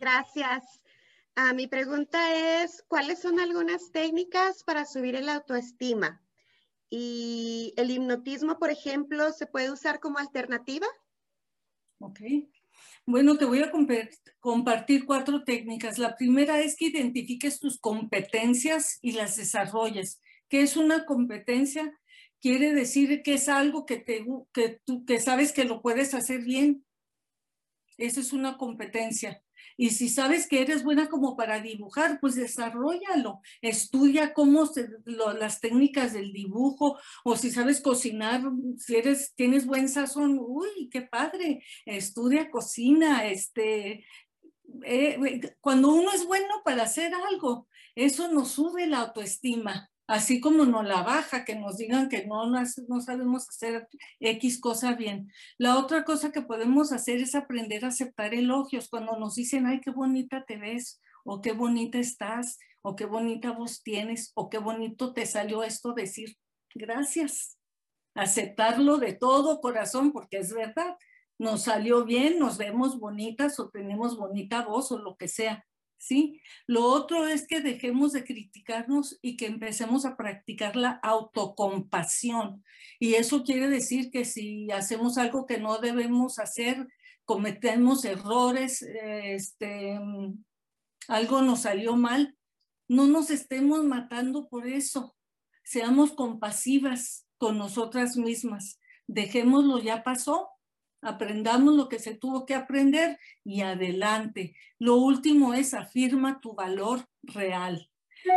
Gracias. 0.00 0.80
Ah, 1.34 1.52
mi 1.52 1.66
pregunta 1.66 2.62
es, 2.62 2.82
¿cuáles 2.88 3.20
son 3.20 3.38
algunas 3.38 3.92
técnicas 3.92 4.64
para 4.64 4.86
subir 4.86 5.14
el 5.14 5.28
autoestima? 5.28 6.22
¿Y 6.88 7.74
el 7.76 7.90
hipnotismo, 7.90 8.58
por 8.58 8.70
ejemplo, 8.70 9.30
se 9.32 9.46
puede 9.46 9.70
usar 9.70 10.00
como 10.00 10.18
alternativa? 10.18 10.86
Ok. 11.98 12.20
Bueno, 13.06 13.38
te 13.38 13.44
voy 13.44 13.62
a 13.62 13.70
compartir 14.40 15.06
cuatro 15.06 15.44
técnicas. 15.44 15.98
La 15.98 16.16
primera 16.16 16.60
es 16.60 16.76
que 16.76 16.86
identifiques 16.86 17.60
tus 17.60 17.78
competencias 17.78 18.98
y 19.00 19.12
las 19.12 19.36
desarrolles. 19.36 20.20
¿Qué 20.48 20.62
es 20.62 20.76
una 20.76 21.06
competencia? 21.06 21.92
quiere 22.40 22.72
decir 22.72 23.22
que 23.22 23.34
es 23.34 23.48
algo 23.48 23.86
que, 23.86 23.98
te, 23.98 24.24
que 24.52 24.80
tú 24.84 25.04
que 25.04 25.20
sabes 25.20 25.52
que 25.52 25.64
lo 25.64 25.82
puedes 25.82 26.14
hacer 26.14 26.42
bien. 26.42 26.84
Esa 27.98 28.20
es 28.20 28.32
una 28.32 28.56
competencia. 28.56 29.42
Y 29.76 29.90
si 29.90 30.08
sabes 30.08 30.48
que 30.48 30.62
eres 30.62 30.84
buena 30.84 31.08
como 31.08 31.36
para 31.36 31.60
dibujar, 31.60 32.18
pues 32.20 32.34
desarrollalo. 32.34 33.40
Estudia 33.60 34.32
cómo 34.32 34.66
se, 34.66 34.88
las 35.04 35.60
técnicas 35.60 36.12
del 36.12 36.32
dibujo 36.32 36.98
o 37.24 37.36
si 37.36 37.50
sabes 37.50 37.80
cocinar, 37.80 38.42
si 38.78 38.96
eres 38.96 39.34
tienes 39.34 39.66
buen 39.66 39.88
sazón, 39.88 40.38
uy, 40.40 40.88
qué 40.90 41.02
padre. 41.02 41.62
Estudia 41.84 42.50
cocina, 42.50 43.26
este 43.26 44.04
eh, 44.84 45.40
cuando 45.60 45.92
uno 45.92 46.10
es 46.12 46.26
bueno 46.26 46.62
para 46.64 46.84
hacer 46.84 47.12
algo, 47.14 47.68
eso 47.94 48.28
nos 48.28 48.48
sube 48.50 48.86
la 48.86 49.00
autoestima 49.00 49.90
así 50.06 50.40
como 50.40 50.64
no 50.64 50.82
la 50.82 51.02
baja, 51.02 51.44
que 51.44 51.56
nos 51.56 51.76
digan 51.76 52.08
que 52.08 52.26
no, 52.26 52.46
no 52.46 53.00
sabemos 53.00 53.48
hacer 53.48 53.88
X 54.20 54.60
cosa 54.60 54.94
bien. 54.94 55.30
La 55.58 55.78
otra 55.78 56.04
cosa 56.04 56.32
que 56.32 56.42
podemos 56.42 56.92
hacer 56.92 57.20
es 57.20 57.34
aprender 57.34 57.84
a 57.84 57.88
aceptar 57.88 58.34
elogios 58.34 58.88
cuando 58.88 59.18
nos 59.18 59.34
dicen, 59.34 59.66
ay, 59.66 59.80
qué 59.80 59.90
bonita 59.90 60.44
te 60.46 60.56
ves, 60.56 61.00
o 61.24 61.40
qué 61.40 61.52
bonita 61.52 61.98
estás, 61.98 62.58
o 62.82 62.94
qué 62.94 63.04
bonita 63.04 63.50
voz 63.50 63.82
tienes, 63.82 64.32
o 64.34 64.48
qué 64.48 64.58
bonito 64.58 65.12
te 65.12 65.26
salió 65.26 65.64
esto, 65.64 65.92
decir 65.92 66.36
gracias. 66.74 67.58
Aceptarlo 68.14 68.98
de 68.98 69.12
todo 69.12 69.60
corazón, 69.60 70.12
porque 70.12 70.38
es 70.38 70.52
verdad, 70.52 70.96
nos 71.38 71.64
salió 71.64 72.04
bien, 72.04 72.38
nos 72.38 72.56
vemos 72.56 72.98
bonitas 72.98 73.58
o 73.60 73.68
tenemos 73.68 74.16
bonita 74.16 74.64
voz 74.64 74.90
o 74.92 74.98
lo 74.98 75.16
que 75.16 75.28
sea. 75.28 75.66
¿Sí? 76.06 76.40
Lo 76.66 76.84
otro 76.84 77.26
es 77.26 77.46
que 77.46 77.60
dejemos 77.60 78.12
de 78.12 78.24
criticarnos 78.24 79.18
y 79.22 79.36
que 79.36 79.46
empecemos 79.46 80.04
a 80.04 80.16
practicar 80.16 80.76
la 80.76 81.00
autocompasión. 81.02 82.64
Y 82.98 83.14
eso 83.14 83.42
quiere 83.42 83.68
decir 83.68 84.10
que 84.10 84.24
si 84.24 84.70
hacemos 84.70 85.18
algo 85.18 85.46
que 85.46 85.58
no 85.58 85.78
debemos 85.78 86.38
hacer, 86.38 86.86
cometemos 87.24 88.04
errores, 88.04 88.82
este, 88.82 89.98
algo 91.08 91.42
nos 91.42 91.62
salió 91.62 91.96
mal, 91.96 92.36
no 92.88 93.06
nos 93.06 93.30
estemos 93.30 93.84
matando 93.84 94.48
por 94.48 94.66
eso. 94.66 95.16
Seamos 95.64 96.12
compasivas 96.12 97.26
con 97.36 97.58
nosotras 97.58 98.16
mismas. 98.16 98.78
Dejémoslo, 99.08 99.78
ya 99.78 100.04
pasó, 100.04 100.50
aprendamos 101.06 101.74
lo 101.74 101.88
que 101.88 101.98
se 101.98 102.14
tuvo 102.14 102.46
que 102.46 102.54
aprender 102.54 103.18
y 103.44 103.60
adelante. 103.60 104.54
Lo 104.78 104.96
último 104.96 105.54
es 105.54 105.72
afirma 105.72 106.40
tu 106.40 106.54
valor 106.54 107.06
real. 107.22 107.88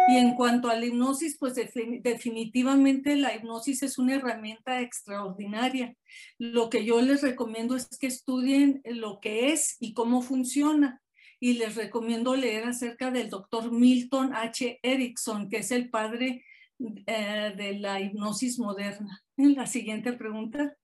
Y 0.07 0.17
en 0.17 0.36
cuanto 0.36 0.70
a 0.70 0.76
la 0.76 0.86
hipnosis, 0.86 1.38
pues 1.39 1.55
definitivamente 1.55 3.15
la 3.15 3.36
hipnosis 3.36 3.82
es 3.82 3.97
una 3.97 4.15
herramienta 4.15 4.82
extraordinaria. 4.82 5.95
Lo 6.38 6.70
que 6.70 6.86
yo 6.86 7.01
les 7.01 7.24
recomiendo 7.24 7.76
es 7.76 7.88
que 7.99 8.07
estudien 8.07 8.82
lo 8.86 9.20
que 9.20 9.51
es 9.51 9.78
y 9.80 9.93
cómo 9.93 10.22
funciona. 10.22 11.01
Y 11.39 11.53
les 11.53 11.76
recomiendo 11.76 12.36
leer 12.36 12.65
acerca 12.65 13.09
del 13.09 13.30
doctor 13.30 13.72
Milton 13.72 14.34
H. 14.36 14.80
Erickson, 14.84 15.49
que 15.49 15.57
es 15.57 15.72
el 15.72 15.89
padre 15.89 16.43
eh, 17.07 17.53
de 17.57 17.80
la 17.80 17.99
hipnosis 17.99 18.59
moderna. 18.59 19.24
La 19.38 19.65
siguiente 19.65 20.13
pregunta. 20.13 20.76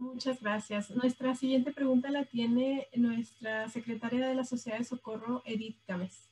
Muchas 0.00 0.40
gracias. 0.40 0.90
Nuestra 0.92 1.34
siguiente 1.34 1.72
pregunta 1.72 2.08
la 2.08 2.24
tiene 2.24 2.88
nuestra 2.94 3.68
secretaria 3.68 4.26
de 4.26 4.34
la 4.34 4.44
Sociedad 4.44 4.78
de 4.78 4.84
Socorro, 4.84 5.42
Edith 5.44 5.76
Gámez. 5.86 6.26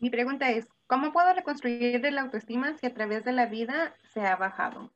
Mi 0.00 0.10
pregunta 0.10 0.50
es, 0.50 0.66
¿cómo 0.88 1.12
puedo 1.12 1.32
reconstruir 1.32 2.02
la 2.12 2.22
autoestima 2.22 2.76
si 2.76 2.86
a 2.86 2.92
través 2.92 3.24
de 3.24 3.30
la 3.30 3.46
vida 3.46 3.94
se 4.12 4.22
ha 4.22 4.34
bajado? 4.34 4.92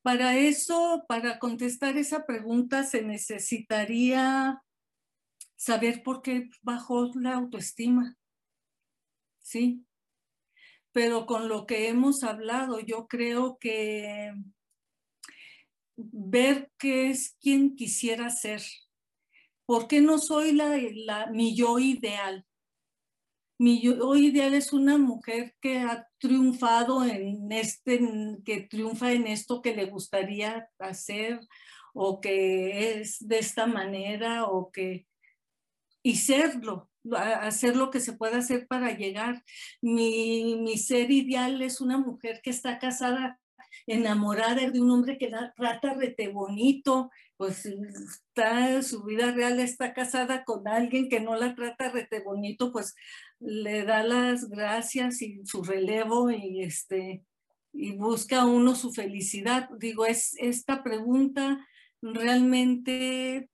Para 0.00 0.34
eso, 0.34 1.04
para 1.08 1.38
contestar 1.38 1.98
esa 1.98 2.24
pregunta, 2.24 2.84
se 2.84 3.02
necesitaría 3.02 4.62
saber 5.56 6.02
por 6.02 6.22
qué 6.22 6.48
bajó 6.62 7.10
la 7.16 7.34
autoestima. 7.34 8.16
¿Sí? 9.42 9.84
Pero 10.98 11.26
con 11.26 11.46
lo 11.48 11.64
que 11.64 11.86
hemos 11.86 12.24
hablado, 12.24 12.80
yo 12.80 13.06
creo 13.06 13.56
que 13.60 14.32
ver 15.96 16.72
qué 16.76 17.10
es 17.10 17.36
quien 17.40 17.76
quisiera 17.76 18.30
ser. 18.30 18.62
¿Por 19.64 19.86
qué 19.86 20.00
no 20.00 20.18
soy 20.18 20.50
la, 20.50 21.30
mi 21.30 21.54
yo 21.54 21.78
ideal? 21.78 22.44
Mi 23.60 23.80
yo 23.80 24.16
ideal 24.16 24.54
es 24.54 24.72
una 24.72 24.98
mujer 24.98 25.54
que 25.60 25.78
ha 25.78 26.08
triunfado 26.18 27.04
en 27.04 27.52
este, 27.52 28.00
que 28.44 28.62
triunfa 28.62 29.12
en 29.12 29.28
esto 29.28 29.62
que 29.62 29.76
le 29.76 29.84
gustaría 29.84 30.68
hacer 30.80 31.38
o 31.94 32.20
que 32.20 32.98
es 32.98 33.18
de 33.20 33.38
esta 33.38 33.68
manera 33.68 34.46
o 34.46 34.72
que 34.72 35.06
y 36.02 36.16
serlo, 36.16 36.87
hacer 37.40 37.76
lo 37.76 37.90
que 37.90 38.00
se 38.00 38.12
pueda 38.12 38.38
hacer 38.38 38.66
para 38.66 38.96
llegar. 38.96 39.42
Mi, 39.80 40.56
mi 40.56 40.76
ser 40.78 41.10
ideal 41.10 41.62
es 41.62 41.80
una 41.80 41.98
mujer 41.98 42.40
que 42.42 42.50
está 42.50 42.78
casada 42.78 43.38
enamorada 43.86 44.68
de 44.70 44.80
un 44.80 44.90
hombre 44.90 45.18
que 45.18 45.30
la 45.30 45.52
trata 45.54 45.94
rete 45.94 46.28
bonito, 46.28 47.10
pues 47.36 47.64
está, 47.66 48.82
su 48.82 49.04
vida 49.04 49.32
real 49.32 49.60
está 49.60 49.94
casada 49.94 50.44
con 50.44 50.68
alguien 50.68 51.08
que 51.08 51.20
no 51.20 51.36
la 51.36 51.54
trata 51.54 51.90
rete 51.90 52.20
bonito, 52.20 52.72
pues 52.72 52.94
le 53.40 53.84
da 53.84 54.02
las 54.02 54.48
gracias 54.48 55.22
y 55.22 55.40
su 55.44 55.62
relevo 55.62 56.30
y 56.30 56.62
este 56.62 57.24
y 57.72 57.92
busca 57.92 58.44
uno 58.44 58.74
su 58.74 58.92
felicidad. 58.92 59.68
Digo, 59.78 60.04
es 60.04 60.34
esta 60.38 60.82
pregunta 60.82 61.64
realmente 62.02 63.50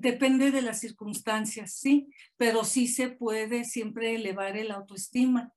depende 0.00 0.50
de 0.50 0.62
las 0.62 0.80
circunstancias, 0.80 1.72
sí, 1.72 2.08
pero 2.36 2.64
sí 2.64 2.86
se 2.86 3.08
puede 3.08 3.64
siempre 3.64 4.14
elevar 4.14 4.56
el 4.56 4.70
autoestima. 4.70 5.52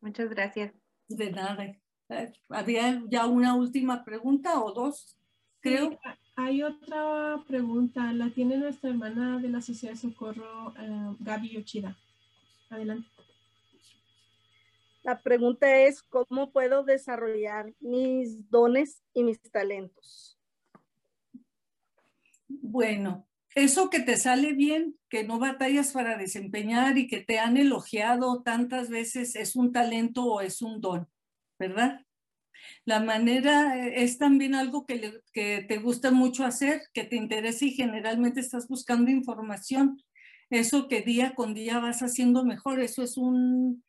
Muchas 0.00 0.28
gracias. 0.30 0.74
De 1.08 1.30
nada. 1.30 1.64
Eh, 2.08 2.32
¿Había 2.48 3.02
ya 3.08 3.26
una 3.26 3.54
última 3.54 4.04
pregunta 4.04 4.60
o 4.60 4.72
dos? 4.72 5.16
Creo. 5.60 5.98
hay 6.34 6.62
otra 6.62 7.40
pregunta, 7.46 8.12
la 8.12 8.30
tiene 8.30 8.56
nuestra 8.56 8.90
hermana 8.90 9.38
de 9.38 9.48
la 9.48 9.62
Sociedad 9.62 9.94
de 9.94 10.00
Socorro, 10.00 10.74
eh, 10.76 11.16
Gaby 11.20 11.50
Yochida. 11.50 11.96
Adelante. 12.68 13.08
La 15.02 15.20
pregunta 15.20 15.80
es, 15.80 16.02
¿cómo 16.02 16.52
puedo 16.52 16.84
desarrollar 16.84 17.74
mis 17.80 18.48
dones 18.50 19.02
y 19.12 19.24
mis 19.24 19.40
talentos? 19.50 20.38
Bueno, 22.48 23.26
eso 23.54 23.90
que 23.90 24.00
te 24.00 24.16
sale 24.16 24.52
bien, 24.52 24.96
que 25.08 25.24
no 25.24 25.40
batallas 25.40 25.92
para 25.92 26.16
desempeñar 26.16 26.98
y 26.98 27.08
que 27.08 27.20
te 27.20 27.40
han 27.40 27.56
elogiado 27.56 28.42
tantas 28.42 28.90
veces, 28.90 29.34
¿es 29.34 29.56
un 29.56 29.72
talento 29.72 30.24
o 30.24 30.40
es 30.40 30.62
un 30.62 30.80
don? 30.80 31.08
¿Verdad? 31.58 32.00
La 32.84 33.00
manera 33.00 33.76
eh, 33.76 34.04
es 34.04 34.18
también 34.18 34.54
algo 34.54 34.86
que, 34.86 35.20
que 35.32 35.64
te 35.68 35.78
gusta 35.78 36.12
mucho 36.12 36.44
hacer, 36.44 36.82
que 36.94 37.04
te 37.04 37.16
interesa 37.16 37.64
y 37.64 37.72
generalmente 37.72 38.40
estás 38.40 38.68
buscando 38.68 39.10
información. 39.10 40.00
Eso 40.48 40.86
que 40.86 41.02
día 41.02 41.34
con 41.34 41.54
día 41.54 41.80
vas 41.80 42.02
haciendo 42.02 42.44
mejor, 42.44 42.80
eso 42.80 43.02
es 43.02 43.16
un, 43.16 43.82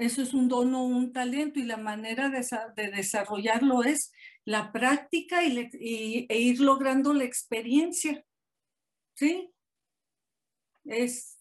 eso 0.00 0.22
es 0.22 0.32
un 0.32 0.48
don 0.48 0.74
o 0.74 0.82
un 0.82 1.12
talento 1.12 1.60
y 1.60 1.64
la 1.64 1.76
manera 1.76 2.30
de, 2.30 2.90
desarrollarlo 2.90 3.82
es 3.82 4.12
la 4.46 4.72
práctica 4.72 5.44
y, 5.44 6.26
e 6.28 6.38
ir 6.38 6.60
logrando 6.60 7.12
la 7.12 7.24
experiencia. 7.24 8.24
¿Sí? 9.14 9.52
Es, 10.84 11.38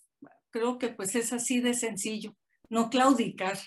creo 0.49 0.78
que 0.78 0.89
pues 0.89 1.16
es 1.16 1.32
así 1.32 1.62
de 1.62 1.74
sencillo, 1.74 2.36
no 2.70 2.89
claudicar, 2.89 3.57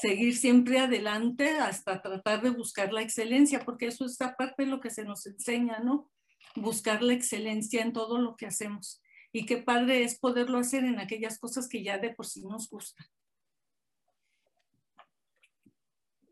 seguir 0.00 0.36
siempre 0.36 0.78
adelante 0.78 1.58
hasta 1.58 2.00
tratar 2.00 2.42
de 2.42 2.50
buscar 2.50 2.92
la 2.92 3.02
excelencia, 3.02 3.64
porque 3.64 3.88
eso 3.88 4.04
es 4.04 4.20
aparte 4.20 4.62
de 4.64 4.70
lo 4.70 4.80
que 4.80 4.90
se 4.90 5.04
nos 5.04 5.26
enseña, 5.26 5.80
¿no? 5.80 6.10
Buscar 6.54 7.02
la 7.02 7.14
excelencia 7.14 7.82
en 7.82 7.92
todo 7.92 8.18
lo 8.18 8.36
que 8.36 8.46
hacemos. 8.46 9.02
Y 9.32 9.46
qué 9.46 9.56
padre 9.56 10.04
es 10.04 10.18
poderlo 10.18 10.58
hacer 10.58 10.84
en 10.84 11.00
aquellas 11.00 11.40
cosas 11.40 11.68
que 11.68 11.82
ya 11.82 11.98
de 11.98 12.14
por 12.14 12.26
sí 12.26 12.44
nos 12.44 12.68
gustan. 12.70 13.06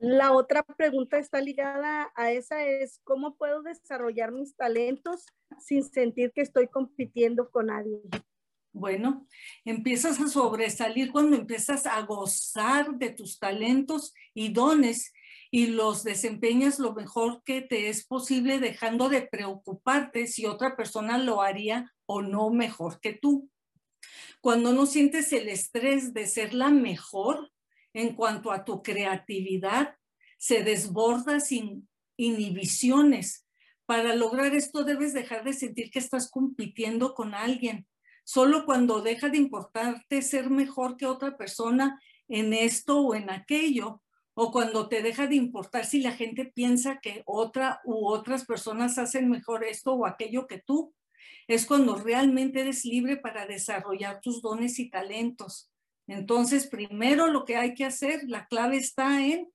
La 0.00 0.32
otra 0.32 0.62
pregunta 0.62 1.18
está 1.18 1.42
ligada 1.42 2.10
a 2.16 2.32
esa 2.32 2.64
es, 2.64 3.00
¿cómo 3.04 3.36
puedo 3.36 3.62
desarrollar 3.62 4.32
mis 4.32 4.56
talentos 4.56 5.26
sin 5.58 5.84
sentir 5.84 6.32
que 6.32 6.40
estoy 6.40 6.68
compitiendo 6.68 7.50
con 7.50 7.70
alguien? 7.70 8.08
Bueno, 8.72 9.26
empiezas 9.66 10.18
a 10.18 10.28
sobresalir 10.28 11.12
cuando 11.12 11.36
empiezas 11.36 11.84
a 11.84 12.00
gozar 12.00 12.94
de 12.94 13.10
tus 13.10 13.38
talentos 13.38 14.14
y 14.32 14.54
dones 14.54 15.12
y 15.50 15.66
los 15.66 16.02
desempeñas 16.02 16.78
lo 16.78 16.94
mejor 16.94 17.42
que 17.44 17.60
te 17.60 17.90
es 17.90 18.06
posible 18.06 18.58
dejando 18.58 19.10
de 19.10 19.28
preocuparte 19.30 20.28
si 20.28 20.46
otra 20.46 20.76
persona 20.76 21.18
lo 21.18 21.42
haría 21.42 21.92
o 22.06 22.22
no 22.22 22.48
mejor 22.48 23.00
que 23.00 23.12
tú. 23.12 23.50
Cuando 24.40 24.72
no 24.72 24.86
sientes 24.86 25.30
el 25.34 25.50
estrés 25.50 26.14
de 26.14 26.26
ser 26.26 26.54
la 26.54 26.70
mejor, 26.70 27.50
en 27.92 28.14
cuanto 28.14 28.52
a 28.52 28.64
tu 28.64 28.82
creatividad, 28.82 29.96
se 30.38 30.62
desborda 30.62 31.40
sin 31.40 31.88
inhibiciones. 32.16 33.46
Para 33.86 34.14
lograr 34.14 34.54
esto 34.54 34.84
debes 34.84 35.12
dejar 35.12 35.44
de 35.44 35.52
sentir 35.52 35.90
que 35.90 35.98
estás 35.98 36.30
compitiendo 36.30 37.14
con 37.14 37.34
alguien. 37.34 37.86
Solo 38.24 38.64
cuando 38.64 39.00
deja 39.00 39.28
de 39.28 39.38
importarte 39.38 40.22
ser 40.22 40.50
mejor 40.50 40.96
que 40.96 41.06
otra 41.06 41.36
persona 41.36 42.00
en 42.28 42.52
esto 42.52 43.00
o 43.00 43.14
en 43.14 43.30
aquello, 43.30 44.00
o 44.34 44.52
cuando 44.52 44.88
te 44.88 45.02
deja 45.02 45.26
de 45.26 45.34
importar 45.34 45.84
si 45.84 46.00
la 46.00 46.12
gente 46.12 46.44
piensa 46.44 47.00
que 47.00 47.22
otra 47.26 47.80
u 47.84 48.06
otras 48.06 48.46
personas 48.46 48.96
hacen 48.98 49.28
mejor 49.28 49.64
esto 49.64 49.94
o 49.94 50.06
aquello 50.06 50.46
que 50.46 50.58
tú, 50.58 50.94
es 51.48 51.66
cuando 51.66 51.96
realmente 51.96 52.60
eres 52.60 52.84
libre 52.84 53.16
para 53.16 53.46
desarrollar 53.46 54.20
tus 54.20 54.40
dones 54.40 54.78
y 54.78 54.88
talentos. 54.88 55.70
Entonces, 56.06 56.66
primero 56.66 57.28
lo 57.28 57.44
que 57.44 57.56
hay 57.56 57.74
que 57.74 57.84
hacer, 57.84 58.22
la 58.26 58.46
clave 58.46 58.76
está 58.76 59.24
en 59.24 59.48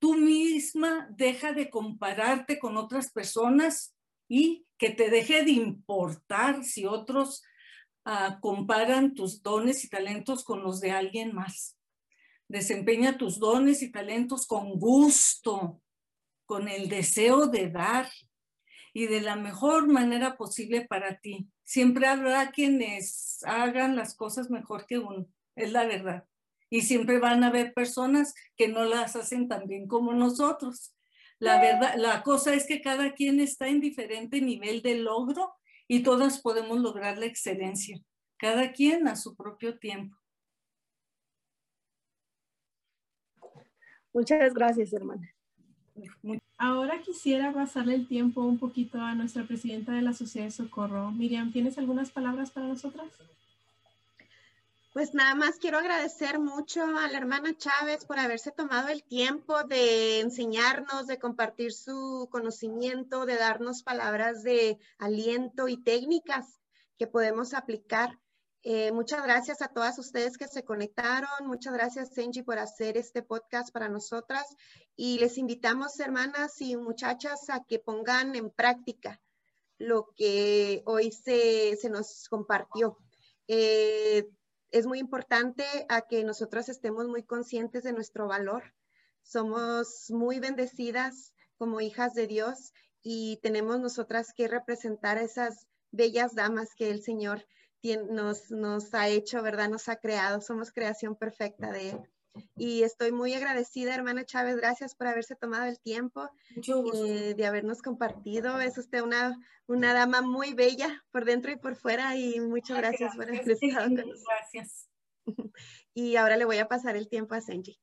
tú 0.00 0.16
misma 0.16 1.06
deja 1.10 1.52
de 1.52 1.70
compararte 1.70 2.58
con 2.58 2.76
otras 2.76 3.12
personas 3.12 3.94
y 4.28 4.66
que 4.78 4.90
te 4.90 5.10
deje 5.10 5.44
de 5.44 5.52
importar 5.52 6.64
si 6.64 6.86
otros 6.86 7.42
ah, 8.04 8.38
comparan 8.40 9.14
tus 9.14 9.42
dones 9.42 9.84
y 9.84 9.90
talentos 9.90 10.42
con 10.42 10.62
los 10.62 10.80
de 10.80 10.92
alguien 10.92 11.34
más. 11.34 11.76
Desempeña 12.48 13.18
tus 13.18 13.38
dones 13.38 13.82
y 13.82 13.92
talentos 13.92 14.46
con 14.46 14.78
gusto, 14.78 15.82
con 16.46 16.68
el 16.68 16.88
deseo 16.88 17.46
de 17.46 17.70
dar 17.70 18.10
y 18.92 19.06
de 19.06 19.20
la 19.20 19.36
mejor 19.36 19.86
manera 19.86 20.36
posible 20.36 20.86
para 20.86 21.20
ti. 21.20 21.48
Siempre 21.62 22.06
habrá 22.06 22.50
quienes 22.50 23.40
hagan 23.44 23.94
las 23.94 24.16
cosas 24.16 24.50
mejor 24.50 24.86
que 24.86 24.98
uno 24.98 25.28
es 25.56 25.72
la 25.72 25.84
verdad. 25.86 26.24
Y 26.68 26.82
siempre 26.82 27.18
van 27.18 27.42
a 27.42 27.48
haber 27.48 27.74
personas 27.74 28.34
que 28.56 28.68
no 28.68 28.84
las 28.84 29.16
hacen 29.16 29.48
tan 29.48 29.66
bien 29.66 29.88
como 29.88 30.12
nosotros. 30.12 30.94
La 31.38 31.60
verdad, 31.60 31.94
la 31.96 32.22
cosa 32.22 32.54
es 32.54 32.66
que 32.66 32.80
cada 32.80 33.14
quien 33.14 33.40
está 33.40 33.68
en 33.68 33.80
diferente 33.80 34.40
nivel 34.40 34.82
de 34.82 34.96
logro 34.96 35.54
y 35.88 36.02
todas 36.02 36.40
podemos 36.40 36.78
lograr 36.78 37.18
la 37.18 37.26
excelencia, 37.26 37.98
cada 38.36 38.72
quien 38.72 39.08
a 39.08 39.16
su 39.16 39.34
propio 39.34 39.78
tiempo. 39.78 40.16
Muchas 44.12 44.52
gracias, 44.54 44.92
hermana. 44.92 45.34
Ahora 46.58 47.00
quisiera 47.00 47.52
pasarle 47.52 47.94
el 47.94 48.06
tiempo 48.06 48.42
un 48.42 48.58
poquito 48.58 49.00
a 49.00 49.14
nuestra 49.14 49.44
presidenta 49.44 49.92
de 49.92 50.02
la 50.02 50.12
Sociedad 50.12 50.46
de 50.46 50.50
Socorro. 50.50 51.10
Miriam, 51.10 51.52
¿tienes 51.52 51.78
algunas 51.78 52.10
palabras 52.10 52.50
para 52.50 52.66
nosotras? 52.66 53.08
Pues 54.92 55.14
nada 55.14 55.36
más 55.36 55.60
quiero 55.60 55.78
agradecer 55.78 56.40
mucho 56.40 56.82
a 56.82 57.06
la 57.06 57.16
hermana 57.16 57.56
Chávez 57.56 58.04
por 58.04 58.18
haberse 58.18 58.50
tomado 58.50 58.88
el 58.88 59.04
tiempo 59.04 59.62
de 59.62 60.18
enseñarnos, 60.18 61.06
de 61.06 61.16
compartir 61.16 61.72
su 61.72 62.28
conocimiento, 62.28 63.24
de 63.24 63.36
darnos 63.36 63.84
palabras 63.84 64.42
de 64.42 64.80
aliento 64.98 65.68
y 65.68 65.76
técnicas 65.76 66.58
que 66.98 67.06
podemos 67.06 67.54
aplicar. 67.54 68.18
Eh, 68.64 68.90
muchas 68.90 69.22
gracias 69.22 69.62
a 69.62 69.68
todas 69.68 69.96
ustedes 70.00 70.36
que 70.36 70.48
se 70.48 70.64
conectaron. 70.64 71.46
Muchas 71.46 71.72
gracias, 71.72 72.12
Senji, 72.12 72.42
por 72.42 72.58
hacer 72.58 72.96
este 72.96 73.22
podcast 73.22 73.72
para 73.72 73.88
nosotras. 73.88 74.44
Y 74.96 75.20
les 75.20 75.38
invitamos, 75.38 76.00
hermanas 76.00 76.60
y 76.60 76.76
muchachas, 76.76 77.48
a 77.48 77.62
que 77.62 77.78
pongan 77.78 78.34
en 78.34 78.50
práctica 78.50 79.20
lo 79.78 80.12
que 80.16 80.82
hoy 80.84 81.12
se, 81.12 81.76
se 81.76 81.88
nos 81.88 82.26
compartió. 82.28 82.98
Eh, 83.46 84.28
es 84.70 84.86
muy 84.86 84.98
importante 84.98 85.64
a 85.88 86.02
que 86.02 86.24
nosotros 86.24 86.68
estemos 86.68 87.08
muy 87.08 87.22
conscientes 87.22 87.82
de 87.82 87.92
nuestro 87.92 88.28
valor. 88.28 88.74
Somos 89.22 90.06
muy 90.10 90.40
bendecidas 90.40 91.34
como 91.56 91.80
hijas 91.80 92.14
de 92.14 92.26
Dios 92.26 92.72
y 93.02 93.38
tenemos 93.42 93.80
nosotras 93.80 94.32
que 94.34 94.48
representar 94.48 95.18
a 95.18 95.22
esas 95.22 95.66
bellas 95.90 96.34
damas 96.34 96.74
que 96.74 96.90
el 96.90 97.02
Señor 97.02 97.44
nos, 98.10 98.50
nos 98.50 98.94
ha 98.94 99.08
hecho, 99.08 99.42
¿verdad? 99.42 99.68
Nos 99.68 99.88
ha 99.88 99.96
creado. 99.96 100.40
Somos 100.40 100.72
creación 100.72 101.16
perfecta 101.16 101.70
de 101.72 101.90
Él. 101.90 102.10
Y 102.56 102.82
estoy 102.82 103.12
muy 103.12 103.34
agradecida, 103.34 103.94
hermana 103.94 104.24
Chávez, 104.24 104.56
gracias 104.56 104.94
por 104.94 105.06
haberse 105.06 105.34
tomado 105.34 105.64
el 105.64 105.80
tiempo 105.80 106.28
eh, 106.56 107.34
de 107.36 107.46
habernos 107.46 107.82
compartido. 107.82 108.60
Es 108.60 108.78
usted 108.78 109.02
una, 109.02 109.38
una 109.66 109.94
dama 109.94 110.20
muy 110.22 110.54
bella 110.54 111.02
por 111.10 111.24
dentro 111.24 111.50
y 111.50 111.56
por 111.56 111.74
fuera 111.74 112.16
y 112.16 112.40
muchas 112.40 112.78
gracias, 112.78 113.16
por 113.16 113.28
haber 113.28 113.50
estado 113.50 113.86
con 113.86 113.94
nosotros. 113.94 114.24
Gracias. 114.26 114.88
Y 115.92 116.14
ahora 116.16 116.36
le 116.36 116.44
voy 116.44 116.58
a 116.58 116.68
pasar 116.68 116.96
el 116.96 117.08
tiempo 117.08 117.34
a 117.34 117.40
Senji. 117.40 117.76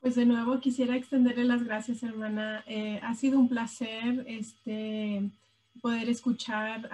Pues 0.00 0.16
de 0.16 0.26
nuevo 0.26 0.60
quisiera 0.60 0.96
extenderle 0.96 1.44
las 1.44 1.64
gracias, 1.64 2.02
hermana. 2.02 2.62
Eh, 2.66 3.00
ha 3.02 3.14
sido 3.14 3.38
un 3.38 3.48
placer 3.48 4.22
este, 4.28 5.30
poder 5.80 6.10
escuchar 6.10 6.90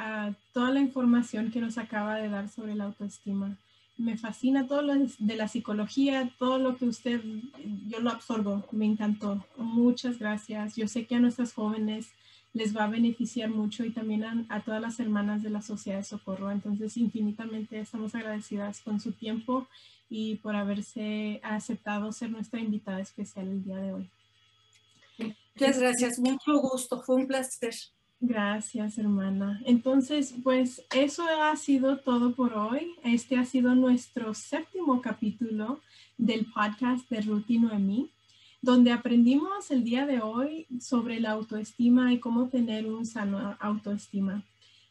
toda 0.52 0.70
la 0.70 0.78
información 0.78 1.50
que 1.50 1.60
nos 1.60 1.76
acaba 1.76 2.16
de 2.16 2.28
dar 2.28 2.48
sobre 2.48 2.76
la 2.76 2.84
autoestima 2.84 3.58
me 4.00 4.16
fascina 4.16 4.66
todo 4.66 4.82
lo 4.82 4.94
de 4.96 5.36
la 5.36 5.46
psicología, 5.46 6.32
todo 6.38 6.58
lo 6.58 6.76
que 6.76 6.86
usted, 6.86 7.20
yo 7.86 8.00
lo 8.00 8.10
absorbo, 8.10 8.66
me 8.72 8.86
encantó. 8.86 9.44
Muchas 9.56 10.18
gracias. 10.18 10.76
Yo 10.76 10.88
sé 10.88 11.06
que 11.06 11.16
a 11.16 11.20
nuestras 11.20 11.52
jóvenes 11.52 12.08
les 12.52 12.76
va 12.76 12.84
a 12.84 12.88
beneficiar 12.88 13.50
mucho 13.50 13.84
y 13.84 13.90
también 13.90 14.24
a, 14.48 14.62
todas 14.62 14.80
las 14.80 14.98
hermanas 15.00 15.42
de 15.42 15.50
la 15.50 15.60
Sociedad 15.62 15.98
de 15.98 16.04
Socorro. 16.04 16.50
Entonces, 16.50 16.96
infinitamente 16.96 17.78
estamos 17.78 18.14
agradecidas 18.14 18.80
con 18.80 19.00
su 19.00 19.12
tiempo 19.12 19.68
y 20.08 20.36
por 20.36 20.56
haberse 20.56 21.40
aceptado 21.44 22.10
ser 22.12 22.30
nuestra 22.30 22.58
invitada 22.58 23.00
especial 23.00 23.48
el 23.48 23.62
día 23.62 23.76
de 23.76 23.92
hoy. 23.92 24.10
Muchas 25.18 25.78
gracias, 25.78 26.18
mucho 26.18 26.58
gusto, 26.58 27.02
fue 27.02 27.16
un 27.16 27.26
placer. 27.26 27.74
Gracias, 28.22 28.98
hermana. 28.98 29.62
Entonces, 29.64 30.34
pues 30.42 30.84
eso 30.94 31.24
ha 31.42 31.56
sido 31.56 31.96
todo 32.00 32.34
por 32.34 32.52
hoy. 32.52 32.92
Este 33.02 33.38
ha 33.38 33.46
sido 33.46 33.74
nuestro 33.74 34.34
séptimo 34.34 35.00
capítulo 35.00 35.80
del 36.18 36.44
podcast 36.52 37.08
de 37.08 37.22
Ruth 37.22 37.46
y 37.48 37.58
Noemí, 37.58 38.10
donde 38.60 38.92
aprendimos 38.92 39.70
el 39.70 39.84
día 39.84 40.04
de 40.04 40.20
hoy 40.20 40.66
sobre 40.82 41.18
la 41.18 41.30
autoestima 41.30 42.12
y 42.12 42.18
cómo 42.18 42.48
tener 42.48 42.86
un 42.86 43.06
sano 43.06 43.56
autoestima. 43.58 44.42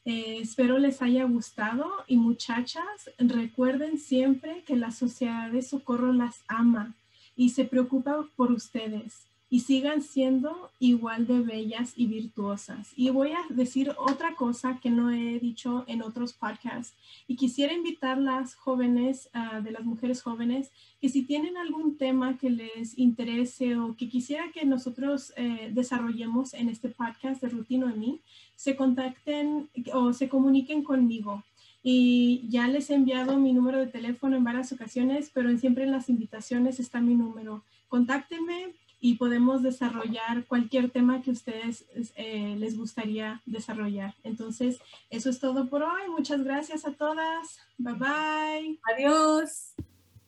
Eh, 0.05 0.39
espero 0.41 0.79
les 0.79 1.03
haya 1.03 1.23
gustado 1.25 1.85
y 2.07 2.17
muchachas, 2.17 3.11
recuerden 3.19 3.99
siempre 3.99 4.63
que 4.65 4.75
la 4.75 4.89
sociedad 4.89 5.51
de 5.51 5.61
socorro 5.61 6.13
las 6.13 6.41
ama 6.47 6.95
y 7.35 7.49
se 7.49 7.65
preocupa 7.65 8.27
por 8.35 8.51
ustedes 8.51 9.28
y 9.49 9.61
sigan 9.61 10.01
siendo 10.01 10.69
igual 10.79 11.25
de 11.25 11.39
bellas 11.39 11.93
y 11.95 12.05
virtuosas. 12.05 12.91
Y 12.95 13.09
voy 13.09 13.31
a 13.31 13.39
decir 13.49 13.91
otra 13.97 14.35
cosa 14.35 14.79
que 14.79 14.91
no 14.91 15.11
he 15.11 15.39
dicho 15.39 15.85
en 15.87 16.03
otros 16.03 16.33
podcasts 16.33 16.95
y 17.27 17.35
quisiera 17.35 17.73
invitar 17.73 18.17
las 18.19 18.55
jóvenes, 18.55 19.29
uh, 19.33 19.61
de 19.63 19.71
las 19.71 19.83
mujeres 19.83 20.21
jóvenes, 20.21 20.71
que 21.01 21.09
si 21.09 21.23
tienen 21.23 21.57
algún 21.57 21.97
tema 21.97 22.37
que 22.37 22.49
les 22.49 22.97
interese 22.97 23.77
o 23.77 23.95
que 23.95 24.09
quisiera 24.09 24.51
que 24.51 24.65
nosotros 24.65 25.33
eh, 25.35 25.71
desarrollemos 25.73 26.53
en 26.53 26.69
este 26.69 26.89
podcast 26.89 27.41
de 27.41 27.49
Rutino 27.49 27.87
de 27.87 27.93
mí, 27.93 28.19
se 28.55 28.75
contacten 28.75 29.69
o 29.93 30.13
se 30.13 30.29
comuniquen 30.29 30.83
conmigo. 30.83 31.43
Y 31.81 32.45
ya 32.49 32.67
les 32.67 32.89
he 32.89 32.95
enviado 32.95 33.37
mi 33.37 33.53
número 33.53 33.79
de 33.79 33.87
teléfono 33.87 34.35
en 34.35 34.43
varias 34.43 34.71
ocasiones, 34.73 35.31
pero 35.33 35.55
siempre 35.57 35.85
en 35.85 35.91
las 35.91 36.09
invitaciones 36.09 36.79
está 36.79 36.99
mi 36.99 37.15
número. 37.15 37.63
Contáctenme, 37.87 38.73
y 39.01 39.15
podemos 39.15 39.63
desarrollar 39.63 40.45
cualquier 40.45 40.89
tema 40.89 41.21
que 41.21 41.31
ustedes 41.31 41.85
eh, 42.15 42.55
les 42.57 42.77
gustaría 42.77 43.41
desarrollar. 43.45 44.15
Entonces, 44.23 44.79
eso 45.09 45.29
es 45.29 45.39
todo 45.39 45.69
por 45.69 45.83
hoy. 45.83 46.09
Muchas 46.09 46.43
gracias 46.43 46.85
a 46.85 46.93
todas. 46.93 47.59
Bye 47.77 47.93
bye. 47.93 48.79
Adiós. 48.93 49.73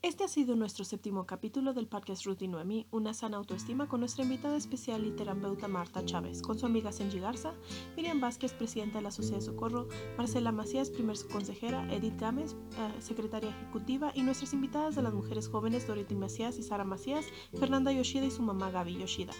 Este 0.03 0.23
ha 0.23 0.27
sido 0.27 0.55
nuestro 0.55 0.83
séptimo 0.83 1.27
capítulo 1.27 1.75
del 1.75 1.87
podcast 1.87 2.25
Ruth 2.25 2.41
y 2.41 2.47
Noemí, 2.47 2.87
una 2.89 3.13
sana 3.13 3.37
autoestima 3.37 3.87
con 3.87 3.99
nuestra 3.99 4.23
invitada 4.23 4.57
especial 4.57 5.05
y 5.05 5.11
terapeuta 5.11 5.67
Marta 5.67 6.03
Chávez, 6.03 6.41
con 6.41 6.57
su 6.57 6.65
amiga 6.65 6.91
Senji 6.91 7.19
Garza, 7.19 7.53
Miriam 7.95 8.19
Vázquez, 8.19 8.51
presidenta 8.53 8.97
de 8.97 9.03
la 9.03 9.11
Sociedad 9.11 9.37
de 9.37 9.45
Socorro, 9.45 9.87
Marcela 10.17 10.51
Macías, 10.51 10.89
primer 10.89 11.17
consejera, 11.31 11.87
Edith 11.93 12.19
Gámez, 12.19 12.53
eh, 12.53 12.99
secretaria 12.99 13.51
ejecutiva, 13.51 14.11
y 14.15 14.23
nuestras 14.23 14.53
invitadas 14.53 14.95
de 14.95 15.03
las 15.03 15.13
mujeres 15.13 15.47
jóvenes 15.47 15.85
Dorothy 15.85 16.15
Macías 16.15 16.57
y 16.57 16.63
Sara 16.63 16.83
Macías, 16.83 17.27
Fernanda 17.59 17.91
Yoshida 17.91 18.25
y 18.25 18.31
su 18.31 18.41
mamá 18.41 18.71
Gaby 18.71 18.97
Yoshida. 18.97 19.33